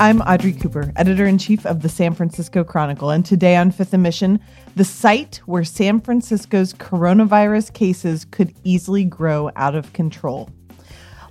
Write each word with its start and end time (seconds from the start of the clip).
I'm 0.00 0.20
Audrey 0.20 0.52
Cooper, 0.52 0.92
editor 0.94 1.26
in 1.26 1.38
chief 1.38 1.66
of 1.66 1.82
the 1.82 1.88
San 1.88 2.14
Francisco 2.14 2.62
Chronicle, 2.62 3.10
and 3.10 3.26
today 3.26 3.56
on 3.56 3.72
Fifth 3.72 3.92
and 3.92 4.04
Mission, 4.04 4.38
the 4.76 4.84
site 4.84 5.40
where 5.46 5.64
San 5.64 6.00
Francisco's 6.00 6.72
coronavirus 6.72 7.74
cases 7.74 8.24
could 8.24 8.54
easily 8.62 9.02
grow 9.02 9.50
out 9.56 9.74
of 9.74 9.92
control. 9.94 10.50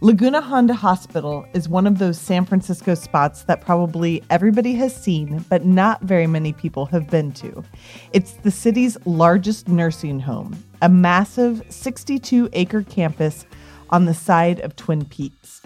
Laguna 0.01 0.41
Honda 0.41 0.73
Hospital 0.73 1.45
is 1.53 1.69
one 1.69 1.87
of 1.87 1.97
those 1.97 2.19
San 2.19 2.43
Francisco 2.43 2.93
spots 2.93 3.43
that 3.43 3.61
probably 3.61 4.21
everybody 4.29 4.73
has 4.73 4.93
seen, 4.93 5.45
but 5.47 5.63
not 5.63 6.01
very 6.01 6.27
many 6.27 6.51
people 6.51 6.87
have 6.87 7.09
been 7.09 7.31
to. 7.31 7.63
It's 8.11 8.33
the 8.33 8.51
city's 8.51 8.97
largest 9.05 9.69
nursing 9.69 10.19
home, 10.19 10.61
a 10.81 10.89
massive 10.89 11.63
62 11.69 12.49
acre 12.51 12.83
campus 12.83 13.45
on 13.91 14.03
the 14.03 14.13
side 14.13 14.59
of 14.59 14.75
Twin 14.75 15.05
Peaks. 15.05 15.61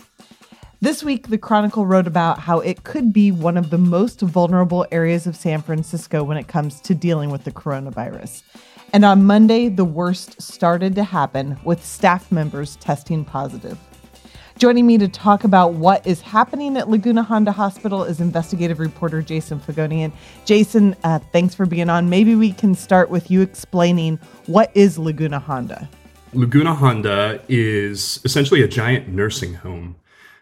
This 0.83 1.03
week, 1.03 1.27
the 1.27 1.37
Chronicle 1.37 1.85
wrote 1.85 2.07
about 2.07 2.39
how 2.39 2.59
it 2.59 2.83
could 2.83 3.13
be 3.13 3.31
one 3.31 3.55
of 3.55 3.69
the 3.69 3.77
most 3.77 4.19
vulnerable 4.19 4.87
areas 4.91 5.27
of 5.27 5.35
San 5.35 5.61
Francisco 5.61 6.23
when 6.23 6.37
it 6.37 6.47
comes 6.47 6.81
to 6.81 6.95
dealing 6.95 7.29
with 7.29 7.43
the 7.43 7.51
coronavirus. 7.51 8.41
And 8.91 9.05
on 9.05 9.23
Monday, 9.23 9.69
the 9.69 9.85
worst 9.85 10.41
started 10.41 10.95
to 10.95 11.03
happen 11.03 11.59
with 11.63 11.85
staff 11.85 12.31
members 12.31 12.77
testing 12.77 13.23
positive. 13.23 13.77
Joining 14.57 14.87
me 14.87 14.97
to 14.97 15.07
talk 15.07 15.43
about 15.43 15.73
what 15.73 16.05
is 16.07 16.19
happening 16.19 16.75
at 16.75 16.89
Laguna 16.89 17.21
Honda 17.21 17.51
Hospital 17.51 18.03
is 18.03 18.19
investigative 18.19 18.79
reporter 18.79 19.21
Jason 19.21 19.59
Fagone. 19.59 20.11
Jason, 20.45 20.95
uh, 21.03 21.19
thanks 21.31 21.53
for 21.53 21.67
being 21.67 21.91
on. 21.91 22.09
Maybe 22.09 22.33
we 22.33 22.53
can 22.53 22.73
start 22.73 23.11
with 23.11 23.29
you 23.29 23.41
explaining 23.41 24.17
what 24.47 24.71
is 24.73 24.97
Laguna 24.97 25.37
Honda. 25.37 25.87
Laguna 26.33 26.73
Honda 26.73 27.39
is 27.47 28.19
essentially 28.25 28.63
a 28.63 28.67
giant 28.67 29.09
nursing 29.09 29.53
home 29.53 29.95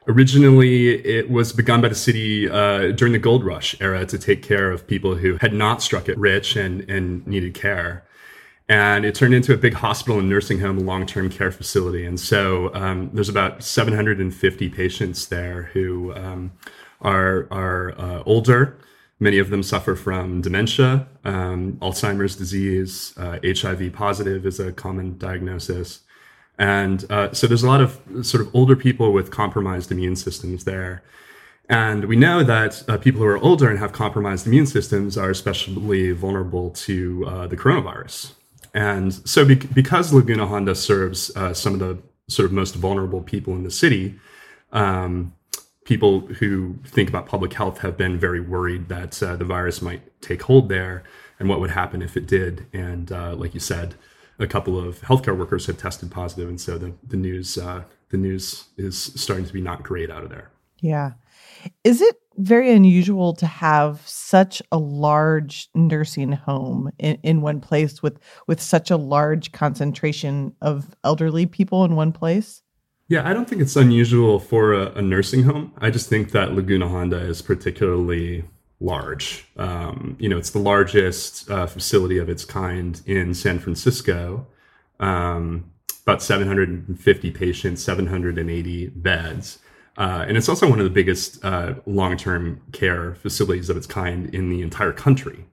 Originally, 0.07 1.05
it 1.05 1.29
was 1.29 1.53
begun 1.53 1.81
by 1.81 1.89
the 1.89 1.95
city 1.95 2.49
uh, 2.49 2.91
during 2.91 3.13
the 3.13 3.19
gold 3.19 3.43
rush 3.43 3.75
era 3.81 4.05
to 4.05 4.17
take 4.17 4.41
care 4.41 4.71
of 4.71 4.87
people 4.87 5.15
who 5.15 5.37
had 5.37 5.53
not 5.53 5.81
struck 5.81 6.09
it 6.09 6.17
rich 6.17 6.55
and, 6.55 6.89
and 6.89 7.25
needed 7.27 7.53
care. 7.53 8.03
And 8.69 9.03
it 9.03 9.15
turned 9.15 9.33
into 9.33 9.53
a 9.53 9.57
big 9.57 9.73
hospital 9.73 10.19
and 10.19 10.29
nursing 10.29 10.59
home, 10.59 10.79
long 10.79 11.05
term 11.05 11.29
care 11.29 11.51
facility. 11.51 12.05
And 12.05 12.19
so 12.19 12.73
um, 12.75 13.09
there's 13.13 13.29
about 13.29 13.63
750 13.63 14.69
patients 14.69 15.25
there 15.25 15.63
who 15.73 16.13
um, 16.15 16.51
are, 17.01 17.47
are 17.51 17.99
uh, 17.99 18.23
older. 18.25 18.77
Many 19.19 19.37
of 19.39 19.49
them 19.49 19.63
suffer 19.63 19.95
from 19.95 20.41
dementia, 20.41 21.07
um, 21.25 21.73
Alzheimer's 21.81 22.37
disease, 22.37 23.13
uh, 23.17 23.37
HIV 23.43 23.91
positive 23.91 24.45
is 24.45 24.61
a 24.61 24.71
common 24.71 25.17
diagnosis. 25.17 26.01
And 26.59 27.09
uh, 27.09 27.33
so 27.33 27.47
there's 27.47 27.63
a 27.63 27.67
lot 27.67 27.79
of 27.79 27.99
sort 28.21 28.45
of 28.45 28.53
older 28.53 28.75
people 28.75 29.13
with 29.13 29.31
compromised 29.31 29.91
immune 29.91 30.17
systems 30.17 30.65
there. 30.65 31.01
And 31.69 32.05
we 32.05 32.17
know 32.17 32.43
that 32.43 32.83
uh, 32.89 32.97
people 32.97 33.21
who 33.21 33.27
are 33.27 33.37
older 33.37 33.69
and 33.69 33.79
have 33.79 33.93
compromised 33.93 34.45
immune 34.45 34.65
systems 34.65 35.17
are 35.17 35.29
especially 35.29 36.11
vulnerable 36.11 36.71
to 36.71 37.25
uh, 37.27 37.47
the 37.47 37.55
coronavirus. 37.55 38.33
And 38.73 39.13
so, 39.13 39.45
be- 39.45 39.55
because 39.55 40.11
Laguna 40.11 40.47
Honda 40.47 40.75
serves 40.75 41.35
uh, 41.35 41.53
some 41.53 41.73
of 41.73 41.79
the 41.79 41.97
sort 42.27 42.45
of 42.45 42.51
most 42.51 42.75
vulnerable 42.75 43.21
people 43.21 43.55
in 43.55 43.63
the 43.63 43.71
city, 43.71 44.19
um, 44.73 45.33
people 45.85 46.21
who 46.21 46.75
think 46.85 47.09
about 47.09 47.25
public 47.25 47.53
health 47.53 47.79
have 47.79 47.97
been 47.97 48.19
very 48.19 48.41
worried 48.41 48.89
that 48.89 49.21
uh, 49.23 49.35
the 49.35 49.45
virus 49.45 49.81
might 49.81 50.21
take 50.21 50.43
hold 50.43 50.69
there 50.69 51.03
and 51.39 51.47
what 51.47 51.59
would 51.59 51.71
happen 51.71 52.01
if 52.01 52.17
it 52.17 52.27
did. 52.27 52.65
And 52.73 53.11
uh, 53.11 53.35
like 53.35 53.53
you 53.53 53.59
said, 53.59 53.95
a 54.39 54.47
couple 54.47 54.79
of 54.79 55.01
healthcare 55.01 55.37
workers 55.37 55.65
have 55.67 55.77
tested 55.77 56.11
positive, 56.11 56.49
and 56.49 56.59
so 56.59 56.77
the 56.77 56.93
the 57.07 57.17
news 57.17 57.57
uh, 57.57 57.83
the 58.09 58.17
news 58.17 58.65
is 58.77 58.97
starting 59.15 59.45
to 59.45 59.53
be 59.53 59.61
not 59.61 59.83
great 59.83 60.09
out 60.09 60.23
of 60.23 60.29
there. 60.29 60.49
Yeah, 60.79 61.13
is 61.83 62.01
it 62.01 62.15
very 62.37 62.71
unusual 62.71 63.33
to 63.33 63.45
have 63.45 64.01
such 64.05 64.61
a 64.71 64.77
large 64.77 65.69
nursing 65.75 66.31
home 66.31 66.89
in, 66.97 67.17
in 67.23 67.41
one 67.41 67.59
place 67.59 68.01
with 68.01 68.19
with 68.47 68.61
such 68.61 68.89
a 68.89 68.97
large 68.97 69.51
concentration 69.51 70.53
of 70.61 70.95
elderly 71.03 71.45
people 71.45 71.83
in 71.83 71.95
one 71.95 72.11
place? 72.11 72.61
Yeah, 73.09 73.27
I 73.27 73.33
don't 73.33 73.49
think 73.49 73.61
it's 73.61 73.75
unusual 73.75 74.39
for 74.39 74.71
a, 74.71 74.91
a 74.91 75.01
nursing 75.01 75.43
home. 75.43 75.73
I 75.79 75.89
just 75.89 76.07
think 76.07 76.31
that 76.31 76.53
Laguna 76.53 76.87
Honda 76.87 77.17
is 77.17 77.41
particularly 77.41 78.45
large. 78.79 79.45
Um, 79.57 80.15
you 80.19 80.29
know, 80.29 80.37
it's 80.37 80.51
the 80.51 80.59
largest 80.59 81.49
uh, 81.49 81.67
facility 81.67 82.17
of 82.17 82.29
its 82.29 82.45
kind 82.45 83.01
in 83.05 83.33
San 83.33 83.59
Francisco. 83.59 84.47
Um, 84.99 85.71
about 86.03 86.21
750 86.21 87.31
patients, 87.31 87.83
780 87.83 88.87
beds. 88.87 89.59
Uh, 89.97 90.25
and 90.27 90.37
it's 90.37 90.47
also 90.47 90.67
one 90.67 90.79
of 90.79 90.85
the 90.85 90.89
biggest 90.89 91.43
uh, 91.43 91.75
long 91.85 92.17
term 92.17 92.61
care 92.71 93.15
facilities 93.15 93.69
of 93.69 93.77
its 93.77 93.85
kind 93.85 94.33
in 94.33 94.49
the 94.49 94.61
entire 94.61 94.93
country. 94.93 95.45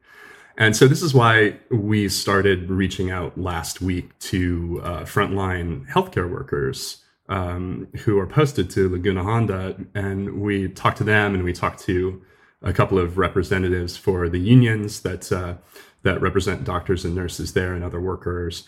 And 0.56 0.75
so, 0.75 0.88
this 0.88 1.03
is 1.03 1.12
why 1.12 1.59
we 1.70 2.09
started 2.09 2.70
reaching 2.70 3.10
out 3.10 3.36
last 3.38 3.82
week 3.82 4.19
to 4.20 4.81
uh, 4.82 5.00
frontline 5.00 5.86
healthcare 5.91 6.31
workers 6.31 7.03
um, 7.28 7.88
who 8.04 8.19
are 8.19 8.26
posted 8.26 8.70
to 8.70 8.88
Laguna 8.88 9.22
Honda. 9.22 9.76
And 9.94 10.41
we 10.41 10.69
talked 10.69 10.98
to 10.98 11.04
them 11.04 11.34
and 11.34 11.44
we 11.44 11.53
talked 11.53 11.81
to 11.81 12.22
a 12.62 12.72
couple 12.72 12.98
of 12.98 13.18
representatives 13.18 13.96
for 13.96 14.28
the 14.28 14.38
unions 14.38 15.00
that 15.00 15.30
uh, 15.32 15.54
that 16.02 16.20
represent 16.20 16.64
doctors 16.64 17.04
and 17.04 17.14
nurses 17.14 17.52
there 17.52 17.74
and 17.74 17.82
other 17.82 18.00
workers, 18.00 18.64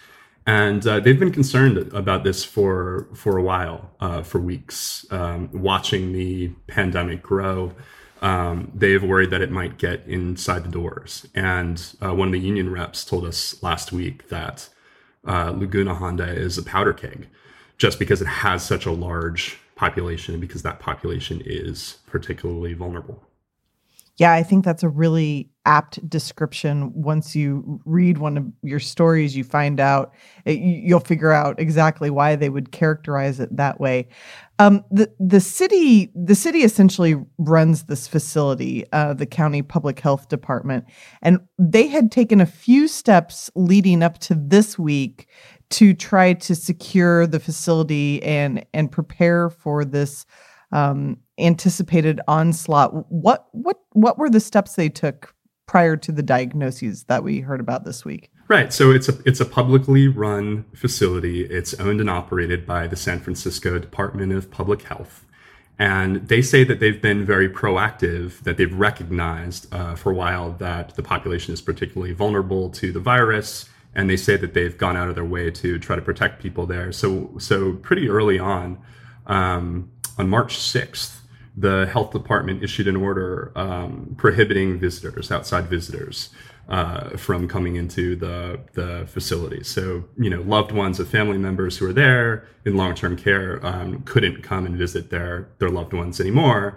and 0.46 0.86
uh, 0.86 0.98
they've 0.98 1.18
been 1.18 1.32
concerned 1.32 1.76
about 1.92 2.24
this 2.24 2.44
for 2.44 3.06
for 3.14 3.36
a 3.36 3.42
while, 3.42 3.90
uh, 4.00 4.22
for 4.22 4.38
weeks, 4.38 5.04
um, 5.10 5.50
watching 5.52 6.12
the 6.12 6.48
pandemic 6.66 7.22
grow. 7.22 7.74
Um, 8.20 8.72
they've 8.74 9.02
worried 9.02 9.30
that 9.30 9.42
it 9.42 9.50
might 9.50 9.78
get 9.78 10.04
inside 10.06 10.64
the 10.64 10.70
doors, 10.70 11.26
and 11.34 11.94
uh, 12.02 12.14
one 12.14 12.28
of 12.28 12.32
the 12.32 12.40
union 12.40 12.70
reps 12.70 13.04
told 13.04 13.24
us 13.24 13.62
last 13.62 13.92
week 13.92 14.28
that 14.28 14.68
uh, 15.26 15.50
Laguna 15.50 15.94
Honda 15.94 16.26
is 16.26 16.56
a 16.56 16.62
powder 16.62 16.92
keg, 16.92 17.28
just 17.76 17.98
because 17.98 18.22
it 18.22 18.26
has 18.26 18.64
such 18.64 18.86
a 18.86 18.90
large 18.90 19.58
population 19.76 20.34
and 20.34 20.40
because 20.40 20.62
that 20.62 20.80
population 20.80 21.42
is 21.44 21.98
particularly 22.06 22.72
vulnerable. 22.72 23.27
Yeah, 24.18 24.32
I 24.32 24.42
think 24.42 24.64
that's 24.64 24.82
a 24.82 24.88
really 24.88 25.48
apt 25.64 26.06
description. 26.08 26.92
Once 26.92 27.36
you 27.36 27.80
read 27.84 28.18
one 28.18 28.36
of 28.36 28.44
your 28.62 28.80
stories, 28.80 29.36
you 29.36 29.44
find 29.44 29.78
out, 29.78 30.12
eh, 30.44 30.52
you'll 30.52 30.98
figure 30.98 31.30
out 31.30 31.60
exactly 31.60 32.10
why 32.10 32.34
they 32.34 32.48
would 32.48 32.72
characterize 32.72 33.38
it 33.38 33.54
that 33.56 33.78
way. 33.80 34.08
Um, 34.58 34.84
the 34.90 35.08
the 35.20 35.38
city 35.40 36.10
the 36.16 36.34
city 36.34 36.64
essentially 36.64 37.14
runs 37.38 37.84
this 37.84 38.08
facility, 38.08 38.84
uh, 38.92 39.14
the 39.14 39.26
county 39.26 39.62
public 39.62 40.00
health 40.00 40.28
department, 40.28 40.84
and 41.22 41.38
they 41.56 41.86
had 41.86 42.10
taken 42.10 42.40
a 42.40 42.46
few 42.46 42.88
steps 42.88 43.50
leading 43.54 44.02
up 44.02 44.18
to 44.20 44.34
this 44.34 44.76
week 44.76 45.28
to 45.70 45.94
try 45.94 46.32
to 46.32 46.56
secure 46.56 47.24
the 47.24 47.38
facility 47.38 48.20
and 48.24 48.64
and 48.74 48.90
prepare 48.90 49.48
for 49.48 49.84
this 49.84 50.26
um, 50.72 51.18
anticipated 51.38 52.20
onslaught. 52.28 53.10
What 53.10 53.46
what 53.52 53.80
what 53.92 54.18
were 54.18 54.30
the 54.30 54.40
steps 54.40 54.74
they 54.74 54.88
took 54.88 55.34
prior 55.66 55.96
to 55.96 56.12
the 56.12 56.22
diagnoses 56.22 57.04
that 57.04 57.22
we 57.22 57.40
heard 57.40 57.60
about 57.60 57.84
this 57.84 58.04
week? 58.04 58.30
Right. 58.48 58.72
So 58.72 58.90
it's 58.90 59.08
a 59.08 59.18
it's 59.26 59.40
a 59.40 59.44
publicly 59.44 60.08
run 60.08 60.64
facility. 60.74 61.44
It's 61.44 61.74
owned 61.74 62.00
and 62.00 62.10
operated 62.10 62.66
by 62.66 62.86
the 62.86 62.96
San 62.96 63.20
Francisco 63.20 63.78
Department 63.78 64.32
of 64.32 64.50
Public 64.50 64.82
Health. 64.82 65.26
And 65.78 66.26
they 66.26 66.42
say 66.42 66.64
that 66.64 66.80
they've 66.80 67.00
been 67.00 67.24
very 67.24 67.48
proactive, 67.48 68.42
that 68.42 68.56
they've 68.56 68.74
recognized 68.74 69.72
uh, 69.72 69.94
for 69.94 70.10
a 70.10 70.14
while 70.14 70.52
that 70.54 70.96
the 70.96 71.04
population 71.04 71.54
is 71.54 71.60
particularly 71.60 72.12
vulnerable 72.12 72.68
to 72.70 72.90
the 72.90 72.98
virus. 72.98 73.68
And 73.94 74.10
they 74.10 74.16
say 74.16 74.36
that 74.36 74.54
they've 74.54 74.76
gone 74.76 74.96
out 74.96 75.08
of 75.08 75.14
their 75.14 75.24
way 75.24 75.50
to 75.52 75.78
try 75.78 75.94
to 75.94 76.02
protect 76.02 76.42
people 76.42 76.66
there. 76.66 76.90
So, 76.90 77.30
so 77.38 77.74
pretty 77.74 78.08
early 78.08 78.40
on, 78.40 78.78
um, 79.26 79.90
on 80.18 80.28
March 80.28 80.58
6th, 80.58 81.20
the 81.56 81.86
health 81.86 82.12
department 82.12 82.62
issued 82.62 82.86
an 82.88 82.96
order 82.96 83.52
um, 83.56 84.14
prohibiting 84.16 84.78
visitors, 84.78 85.30
outside 85.30 85.66
visitors, 85.66 86.30
uh, 86.68 87.16
from 87.16 87.48
coming 87.48 87.76
into 87.76 88.14
the 88.14 88.60
the 88.74 89.06
facility. 89.06 89.64
So 89.64 90.04
you 90.18 90.28
know, 90.28 90.42
loved 90.42 90.70
ones 90.70 91.00
of 91.00 91.08
family 91.08 91.38
members 91.38 91.78
who 91.78 91.86
are 91.86 91.92
there 91.92 92.46
in 92.64 92.76
long 92.76 92.94
term 92.94 93.16
care 93.16 93.64
um, 93.64 94.02
couldn't 94.02 94.42
come 94.42 94.66
and 94.66 94.76
visit 94.76 95.10
their 95.10 95.48
their 95.58 95.70
loved 95.70 95.94
ones 95.94 96.20
anymore 96.20 96.76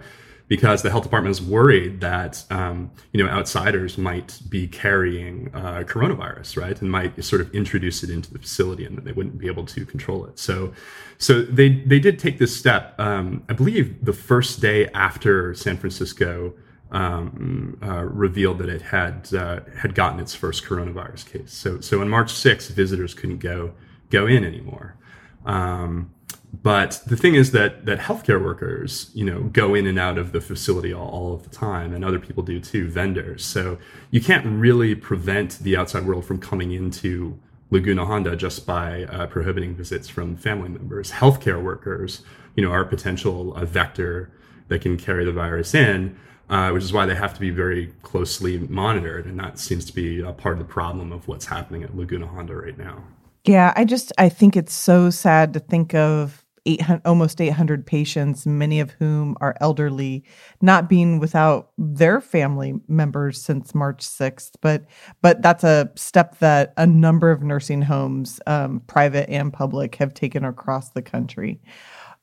because 0.52 0.82
the 0.82 0.90
health 0.90 1.02
department 1.02 1.30
is 1.30 1.40
worried 1.40 2.02
that 2.02 2.44
um, 2.50 2.90
you 3.10 3.24
know 3.24 3.30
outsiders 3.30 3.96
might 3.96 4.38
be 4.50 4.68
carrying 4.68 5.50
uh, 5.54 5.82
coronavirus, 5.86 6.60
right, 6.60 6.78
and 6.78 6.90
might 6.90 7.24
sort 7.24 7.40
of 7.40 7.50
introduce 7.54 8.02
it 8.02 8.10
into 8.10 8.30
the 8.30 8.38
facility, 8.38 8.84
and 8.84 8.94
that 8.98 9.06
they 9.06 9.12
wouldn't 9.12 9.38
be 9.38 9.46
able 9.46 9.64
to 9.64 9.86
control 9.86 10.26
it. 10.26 10.38
So, 10.38 10.74
so 11.16 11.40
they 11.40 11.70
they 11.86 11.98
did 11.98 12.18
take 12.18 12.36
this 12.36 12.54
step. 12.54 12.94
Um, 13.00 13.44
I 13.48 13.54
believe 13.54 14.04
the 14.04 14.12
first 14.12 14.60
day 14.60 14.88
after 14.88 15.54
San 15.54 15.78
Francisco 15.78 16.52
um, 16.90 17.78
uh, 17.82 18.04
revealed 18.04 18.58
that 18.58 18.68
it 18.68 18.82
had 18.82 19.32
uh, 19.32 19.60
had 19.74 19.94
gotten 19.94 20.20
its 20.20 20.34
first 20.34 20.66
coronavirus 20.66 21.32
case. 21.32 21.54
So 21.54 21.80
so 21.80 22.02
on 22.02 22.10
March 22.10 22.30
6th, 22.30 22.72
visitors 22.72 23.14
couldn't 23.14 23.38
go 23.38 23.72
go 24.10 24.26
in 24.26 24.44
anymore. 24.44 24.98
Um, 25.46 26.12
but 26.52 27.02
the 27.06 27.16
thing 27.16 27.34
is 27.34 27.52
that 27.52 27.86
that 27.86 27.98
healthcare 27.98 28.42
workers, 28.42 29.10
you 29.14 29.24
know, 29.24 29.44
go 29.44 29.74
in 29.74 29.86
and 29.86 29.98
out 29.98 30.18
of 30.18 30.32
the 30.32 30.40
facility 30.40 30.92
all, 30.92 31.08
all, 31.08 31.34
of 31.34 31.44
the 31.44 31.50
time, 31.50 31.94
and 31.94 32.04
other 32.04 32.18
people 32.18 32.42
do 32.42 32.60
too, 32.60 32.88
vendors. 32.88 33.44
So 33.44 33.78
you 34.10 34.20
can't 34.20 34.44
really 34.44 34.94
prevent 34.94 35.58
the 35.60 35.76
outside 35.76 36.04
world 36.04 36.24
from 36.24 36.38
coming 36.38 36.72
into 36.72 37.38
Laguna 37.70 38.04
Honda 38.04 38.36
just 38.36 38.66
by 38.66 39.04
uh, 39.04 39.26
prohibiting 39.28 39.74
visits 39.74 40.08
from 40.08 40.36
family 40.36 40.68
members. 40.68 41.12
Healthcare 41.12 41.62
workers, 41.62 42.22
you 42.54 42.62
know, 42.62 42.70
are 42.70 42.82
a 42.82 42.86
potential 42.86 43.54
a 43.54 43.64
vector 43.64 44.30
that 44.68 44.82
can 44.82 44.98
carry 44.98 45.24
the 45.24 45.32
virus 45.32 45.74
in 45.74 46.16
uh, 46.52 46.70
which 46.70 46.84
is 46.84 46.92
why 46.92 47.06
they 47.06 47.14
have 47.14 47.32
to 47.32 47.40
be 47.40 47.48
very 47.48 47.86
closely 48.02 48.58
monitored. 48.58 49.24
And 49.24 49.40
that 49.40 49.58
seems 49.58 49.86
to 49.86 49.94
be 49.94 50.20
a 50.20 50.32
part 50.32 50.52
of 50.52 50.58
the 50.58 50.70
problem 50.70 51.10
of 51.10 51.26
what's 51.26 51.46
happening 51.46 51.82
at 51.82 51.96
Laguna 51.96 52.26
Honda 52.26 52.54
right 52.54 52.76
now. 52.76 53.04
Yeah, 53.44 53.72
I 53.74 53.86
just 53.86 54.12
I 54.18 54.28
think 54.28 54.54
it's 54.54 54.74
so 54.74 55.08
sad 55.08 55.54
to 55.54 55.60
think 55.60 55.94
of 55.94 56.41
800, 56.66 57.02
almost 57.04 57.40
800 57.40 57.86
patients, 57.86 58.46
many 58.46 58.80
of 58.80 58.90
whom 58.92 59.36
are 59.40 59.56
elderly, 59.60 60.24
not 60.60 60.88
being 60.88 61.18
without 61.18 61.70
their 61.78 62.20
family 62.20 62.74
members 62.88 63.42
since 63.42 63.74
March 63.74 64.00
6th. 64.00 64.52
But 64.60 64.84
but 65.20 65.42
that's 65.42 65.64
a 65.64 65.90
step 65.96 66.38
that 66.38 66.72
a 66.76 66.86
number 66.86 67.30
of 67.30 67.42
nursing 67.42 67.82
homes, 67.82 68.40
um, 68.46 68.80
private 68.86 69.28
and 69.28 69.52
public, 69.52 69.96
have 69.96 70.14
taken 70.14 70.44
across 70.44 70.90
the 70.90 71.02
country. 71.02 71.60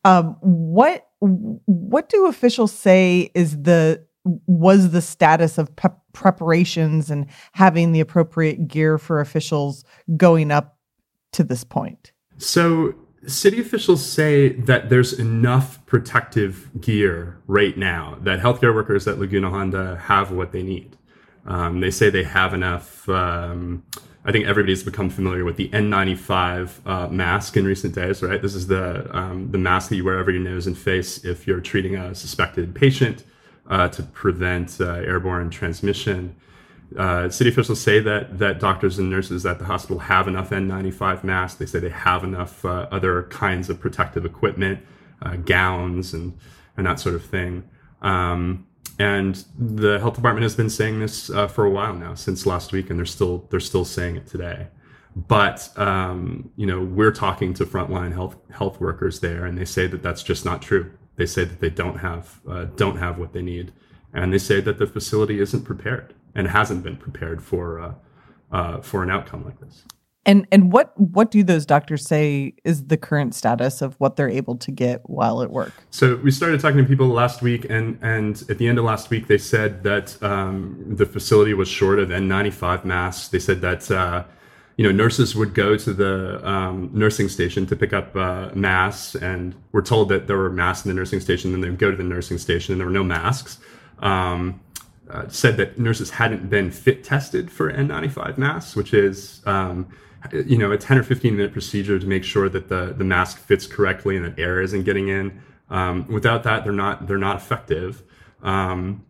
Um, 0.06 0.38
what 0.42 1.08
what 1.20 2.10
do 2.10 2.28
officials 2.28 2.72
say 2.72 3.32
is 3.34 3.62
the 3.62 4.06
was 4.48 4.92
the 4.92 5.02
status 5.02 5.58
of 5.58 5.72
preparations 6.14 7.10
and 7.10 7.26
having 7.54 7.92
the 7.92 8.00
appropriate 8.00 8.68
gear 8.68 8.98
for 8.98 9.20
officials 9.20 9.84
going 10.18 10.52
up 10.52 10.78
to 11.34 11.44
this 11.44 11.64
point? 11.64 12.12
So, 12.38 12.94
city 13.28 13.60
officials 13.60 14.06
say 14.06 14.50
that 14.50 14.90
there's 14.90 15.14
enough 15.14 15.86
protective 15.86 16.70
gear 16.80 17.38
right 17.48 17.78
now, 17.78 18.18
that 18.22 18.40
healthcare 18.40 18.74
workers 18.74 19.08
at 19.08 19.20
Laguna 19.20 19.50
Honda 19.50 19.98
have 20.06 20.32
what 20.32 20.52
they 20.52 20.64
need. 20.64 20.98
Um, 21.46 21.80
they 21.80 21.92
say 21.92 22.10
they 22.10 22.24
have 22.24 22.54
enough. 22.54 23.08
Um, 23.10 23.84
I 24.26 24.32
think 24.32 24.46
everybody's 24.46 24.84
become 24.84 25.10
familiar 25.10 25.46
with 25.46 25.56
the 25.56 25.70
N95 25.70 26.86
uh, 26.86 27.08
mask 27.08 27.58
in 27.58 27.66
recent 27.66 27.96
days, 27.96 28.22
right? 28.22 28.42
This 28.42 28.54
is 28.54 28.68
the 28.68 29.10
um, 29.16 29.52
the 29.52 29.58
mask 29.58 29.90
that 29.90 29.96
you 29.96 30.04
wear 30.04 30.20
over 30.20 30.30
your 30.32 30.42
nose 30.42 30.68
and 30.68 30.78
face 30.78 31.24
if 31.24 31.48
you're 31.48 31.62
treating 31.62 31.96
a 31.96 32.14
suspected 32.14 32.76
patient 32.76 33.24
uh, 33.70 33.88
to 33.90 34.04
prevent 34.04 34.80
uh, 34.80 34.96
airborne 34.96 35.50
transmission. 35.50 36.36
Uh, 36.98 37.30
city 37.30 37.50
officials 37.50 37.80
say 37.80 38.00
that 38.00 38.40
that 38.40 38.60
doctors 38.60 38.98
and 38.98 39.10
nurses 39.10 39.46
at 39.46 39.60
the 39.60 39.66
hospital 39.66 40.00
have 40.00 40.28
enough 40.28 40.50
N95 40.50 41.24
masks. 41.24 41.60
They 41.60 41.66
say 41.66 41.80
they 41.80 41.90
have 41.90 42.24
enough 42.24 42.66
uh, 42.66 42.88
other 42.92 43.24
kinds 43.24 43.70
of 43.70 43.80
protective 43.80 44.26
equipment, 44.26 44.80
uh, 45.22 45.36
gowns, 45.36 46.14
and 46.14 46.38
and 46.78 46.88
that 46.88 47.00
sort 47.00 47.16
of 47.16 47.24
thing. 47.24 47.70
Um, 48.02 48.66
and 48.98 49.44
the 49.58 50.00
health 50.00 50.16
department 50.16 50.44
has 50.44 50.56
been 50.56 50.70
saying 50.70 51.00
this 51.00 51.30
uh, 51.30 51.48
for 51.48 51.64
a 51.64 51.70
while 51.70 51.94
now, 51.94 52.16
since 52.16 52.46
last 52.46 52.72
week, 52.72 52.90
and 52.90 52.98
they're 52.98 53.06
still 53.06 53.48
they're 53.52 53.60
still 53.60 53.86
saying 53.86 54.16
it 54.16 54.26
today. 54.26 54.68
But 55.16 55.70
um, 55.78 56.50
you 56.56 56.66
know, 56.66 56.82
we're 56.82 57.12
talking 57.12 57.54
to 57.56 57.66
frontline 57.66 58.14
health 58.14 58.36
health 58.52 58.82
workers 58.82 59.20
there, 59.20 59.46
and 59.46 59.58
they 59.58 59.66
say 59.66 59.86
that 59.86 60.02
that's 60.02 60.24
just 60.24 60.44
not 60.44 60.64
true. 60.64 60.92
They 61.18 61.28
say 61.28 61.44
that 61.44 61.60
they 61.60 61.70
don't 61.70 61.98
have 61.98 62.40
uh, 62.50 62.66
don't 62.66 62.98
have 62.98 63.20
what 63.20 63.34
they 63.34 63.44
need, 63.44 63.74
and 64.12 64.34
they 64.34 64.40
say 64.40 64.60
that 64.62 64.80
the 64.80 64.88
facility 64.88 65.40
isn't 65.40 65.64
prepared 65.66 66.16
and 66.36 66.48
hasn't 66.48 66.84
been 66.84 66.98
prepared 66.98 67.44
for 67.44 67.80
uh, 67.80 67.94
uh, 68.52 68.82
for 68.82 69.04
an 69.04 69.10
outcome 69.10 69.46
like 69.46 69.60
this. 69.60 69.84
And 70.26 70.46
and 70.52 70.72
what 70.72 70.94
what 71.00 71.32
do 71.32 71.44
those 71.44 71.66
doctors 71.66 72.06
say 72.06 72.54
is 72.64 72.88
the 72.88 72.98
current 72.98 73.34
status 73.34 73.82
of 73.82 73.96
what 74.00 74.16
they're 74.16 74.30
able 74.30 74.58
to 74.58 74.72
get 74.72 75.02
while 75.10 75.42
at 75.42 75.50
work? 75.50 75.74
So 75.92 76.18
we 76.18 76.30
started 76.30 76.60
talking 76.60 76.78
to 76.78 76.84
people 76.84 77.08
last 77.08 77.42
week, 77.42 77.66
and 77.70 77.98
and 78.02 78.44
at 78.50 78.58
the 78.58 78.68
end 78.68 78.78
of 78.78 78.86
last 78.86 79.10
week, 79.10 79.28
they 79.28 79.38
said 79.38 79.84
that 79.84 80.22
um, 80.22 80.84
the 80.88 81.06
facility 81.06 81.54
was 81.54 81.68
short 81.68 82.00
of 82.00 82.10
N95 82.10 82.86
masks. 82.86 83.30
They 83.30 83.40
said 83.40 83.62
that 83.62 83.90
uh, 83.90 84.26
you 84.80 84.86
know, 84.86 84.94
nurses 84.94 85.36
would 85.36 85.54
go 85.54 85.76
to 85.76 85.94
the 85.94 86.40
um, 86.50 86.90
nursing 86.94 87.28
station 87.28 87.66
to 87.66 87.76
pick 87.76 87.92
up 87.92 88.16
uh, 88.16 88.50
masks, 88.54 89.14
and 89.14 89.54
we're 89.74 89.82
told 89.82 90.08
that 90.08 90.28
there 90.28 90.38
were 90.38 90.50
masks 90.50 90.86
in 90.86 90.90
the 90.90 90.96
nursing 90.96 91.20
station. 91.20 91.52
Then 91.52 91.60
they 91.60 91.70
would 91.70 91.80
go 91.80 91.92
to 91.92 91.98
the 91.98 92.04
nursing 92.04 92.38
station, 92.38 92.72
and 92.72 92.80
there 92.80 92.88
were 92.88 92.94
no 92.94 93.04
masks. 93.04 93.60
Um, 94.00 94.62
uh, 95.10 95.28
said 95.28 95.58
that 95.58 95.80
nurses 95.80 96.12
hadn't 96.12 96.50
been 96.50 96.72
fit 96.72 97.04
tested 97.04 97.52
for 97.52 97.72
N95 97.72 98.38
masks, 98.38 98.76
which 98.76 98.94
is 98.94 99.42
um, 99.46 99.88
you 100.46 100.58
know 100.58 100.72
a 100.72 100.78
10 100.78 100.98
or 100.98 101.04
15 101.04 101.36
minute 101.36 101.52
procedure 101.52 102.00
to 102.00 102.06
make 102.06 102.24
sure 102.24 102.50
that 102.50 102.70
the 102.70 102.94
the 102.98 103.04
mask 103.04 103.40
fits 103.40 103.66
correctly 103.66 104.16
and 104.16 104.26
that 104.26 104.40
air 104.40 104.62
isn't 104.62 104.84
getting 104.84 105.08
in. 105.08 105.42
Um, 105.70 106.08
without 106.08 106.44
that, 106.44 106.64
they're 106.64 106.74
not 106.74 107.08
they're 107.08 107.18
not 107.18 107.38
effective. 107.38 108.04
Um, 108.42 109.06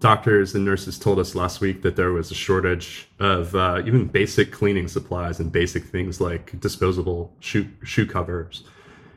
doctors 0.00 0.54
and 0.54 0.64
nurses 0.64 0.98
told 0.98 1.18
us 1.18 1.34
last 1.34 1.60
week 1.60 1.82
that 1.82 1.94
there 1.94 2.12
was 2.12 2.30
a 2.30 2.34
shortage 2.34 3.08
of 3.20 3.54
uh, 3.54 3.80
even 3.84 4.06
basic 4.06 4.50
cleaning 4.50 4.88
supplies 4.88 5.38
and 5.38 5.52
basic 5.52 5.84
things 5.84 6.20
like 6.20 6.58
disposable 6.60 7.32
shoe 7.40 7.68
shoe 7.84 8.06
covers. 8.06 8.64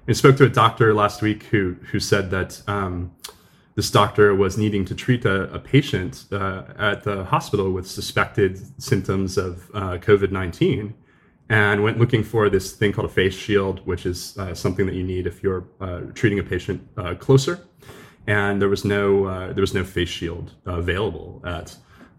And 0.07 0.17
spoke 0.17 0.37
to 0.37 0.45
a 0.45 0.49
doctor 0.49 0.93
last 0.93 1.21
week 1.21 1.43
who 1.43 1.75
who 1.91 1.99
said 1.99 2.31
that 2.31 2.61
um, 2.67 3.11
this 3.79 3.91
doctor 4.01 4.27
was 4.43 4.53
needing 4.63 4.83
to 4.89 4.93
treat 5.05 5.23
a, 5.35 5.37
a 5.59 5.59
patient 5.75 6.13
uh, 6.31 6.63
at 6.91 6.97
the 7.07 7.17
hospital 7.35 7.67
with 7.77 7.87
suspected 7.99 8.51
symptoms 8.89 9.37
of 9.37 9.51
uh, 9.73 9.97
COVID 10.07 10.31
nineteen, 10.39 10.93
and 11.47 11.75
went 11.85 11.97
looking 11.97 12.23
for 12.33 12.49
this 12.49 12.65
thing 12.79 12.91
called 12.93 13.09
a 13.11 13.13
face 13.21 13.37
shield, 13.45 13.77
which 13.91 14.03
is 14.05 14.37
uh, 14.37 14.53
something 14.63 14.85
that 14.89 14.95
you 14.99 15.05
need 15.13 15.23
if 15.31 15.41
you're 15.43 15.65
uh, 15.85 16.01
treating 16.19 16.39
a 16.39 16.43
patient 16.43 16.79
uh, 16.97 17.15
closer 17.25 17.55
and 18.27 18.61
there 18.61 18.69
was 18.69 18.85
no 18.85 19.25
uh, 19.25 19.53
there 19.53 19.61
was 19.61 19.73
no 19.73 19.83
face 19.83 20.09
shield 20.09 20.53
available 20.65 21.41
at 21.45 21.67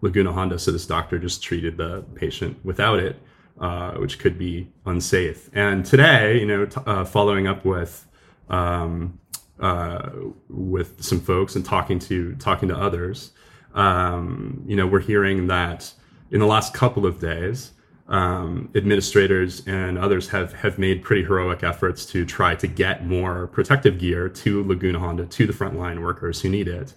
Laguna 0.01 0.33
Honda. 0.33 0.57
So 0.59 0.71
this 0.71 0.85
doctor 0.85 1.19
just 1.19 1.43
treated 1.43 1.77
the 1.77 2.03
patient 2.15 2.53
without 2.65 2.99
it, 2.99 3.15
which 3.97 4.19
could 4.19 4.37
be 4.37 4.67
unsafe. 4.85 5.49
And 5.53 5.85
today, 5.85 6.39
you 6.39 6.47
know, 6.47 6.65
t- 6.65 6.81
following 7.05 7.47
up 7.47 7.63
with 7.63 8.07
um, 8.49 9.19
uh, 9.61 10.09
with 10.49 11.01
some 11.03 11.19
folks 11.19 11.55
and 11.55 11.63
talking 11.63 11.99
to 11.99 12.35
talking 12.35 12.69
to 12.69 12.77
others, 12.77 13.31
um, 13.73 14.63
you 14.65 14.75
know, 14.75 14.87
we're 14.87 14.99
hearing 14.99 15.47
that 15.47 15.93
in 16.31 16.39
the 16.39 16.47
last 16.47 16.73
couple 16.73 17.05
of 17.05 17.19
days 17.19 17.71
um, 18.11 18.69
administrators 18.75 19.65
and 19.67 19.97
others 19.97 20.27
have 20.29 20.51
have 20.53 20.77
made 20.77 21.01
pretty 21.01 21.23
heroic 21.23 21.63
efforts 21.63 22.05
to 22.07 22.25
try 22.25 22.55
to 22.55 22.67
get 22.67 23.05
more 23.05 23.47
protective 23.47 23.97
gear 23.99 24.27
to 24.27 24.63
Laguna 24.65 24.99
Honda 24.99 25.25
to 25.25 25.47
the 25.47 25.53
frontline 25.53 26.01
workers 26.01 26.41
who 26.41 26.49
need 26.49 26.67
it. 26.67 26.93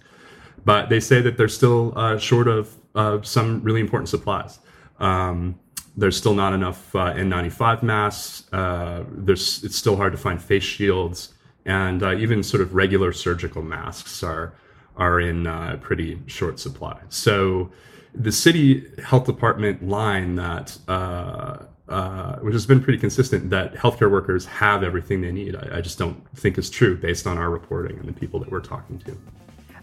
But 0.65 0.89
they 0.89 0.99
say 0.99 1.21
that 1.21 1.37
they're 1.37 1.47
still 1.47 1.93
uh, 1.95 2.17
short 2.17 2.49
of 2.49 2.75
uh, 2.95 3.21
some 3.21 3.61
really 3.63 3.79
important 3.79 4.09
supplies. 4.09 4.59
Um, 4.99 5.57
there's 5.95 6.17
still 6.17 6.33
not 6.33 6.53
enough 6.53 6.93
uh, 6.93 7.13
N95 7.13 7.81
masks. 7.81 8.51
Uh, 8.51 9.05
there's 9.09 9.63
it's 9.63 9.77
still 9.77 9.95
hard 9.95 10.11
to 10.11 10.17
find 10.17 10.41
face 10.41 10.63
shields, 10.63 11.33
and 11.65 12.03
uh, 12.03 12.15
even 12.15 12.43
sort 12.43 12.61
of 12.61 12.75
regular 12.75 13.11
surgical 13.11 13.61
masks 13.61 14.23
are 14.23 14.53
are 14.97 15.19
in 15.19 15.45
uh, 15.45 15.77
pretty 15.81 16.21
short 16.27 16.59
supply. 16.59 16.97
So 17.09 17.69
the 18.13 18.31
city 18.31 18.85
health 19.03 19.25
department 19.25 19.85
line 19.87 20.35
that 20.35 20.77
uh, 20.87 21.57
uh, 21.87 22.37
which 22.37 22.53
has 22.53 22.65
been 22.65 22.81
pretty 22.81 22.97
consistent 22.97 23.51
that 23.51 23.75
healthcare 23.75 24.09
workers 24.09 24.45
have 24.45 24.83
everything 24.83 25.21
they 25.21 25.31
need. 25.31 25.55
I, 25.55 25.77
I, 25.77 25.81
just 25.81 25.99
don't 25.99 26.19
think 26.35 26.57
is 26.57 26.67
true 26.67 26.97
based 26.97 27.27
on 27.27 27.37
our 27.37 27.51
reporting 27.51 27.99
and 27.99 28.07
the 28.07 28.13
people 28.13 28.39
that 28.39 28.49
we're 28.49 28.59
talking 28.59 28.97
to. 28.99 29.15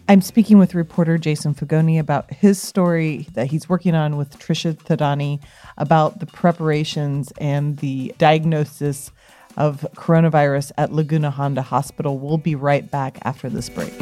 I'm 0.08 0.20
speaking 0.20 0.58
with 0.58 0.74
reporter 0.74 1.16
Jason 1.16 1.54
Fagone 1.54 2.00
about 2.00 2.28
his 2.32 2.60
story 2.60 3.28
that 3.34 3.46
he's 3.46 3.68
working 3.68 3.94
on 3.94 4.16
with 4.16 4.36
Trisha 4.36 4.74
Thadani 4.74 5.40
about 5.78 6.18
the 6.18 6.26
preparations 6.26 7.32
and 7.38 7.78
the 7.78 8.12
diagnosis 8.18 9.12
of 9.56 9.86
coronavirus 9.94 10.72
at 10.78 10.92
Laguna 10.92 11.30
Honda 11.30 11.62
Hospital. 11.62 12.18
We'll 12.18 12.38
be 12.38 12.54
right 12.54 12.90
back 12.90 13.18
after 13.22 13.48
this 13.48 13.68
break. 13.68 13.92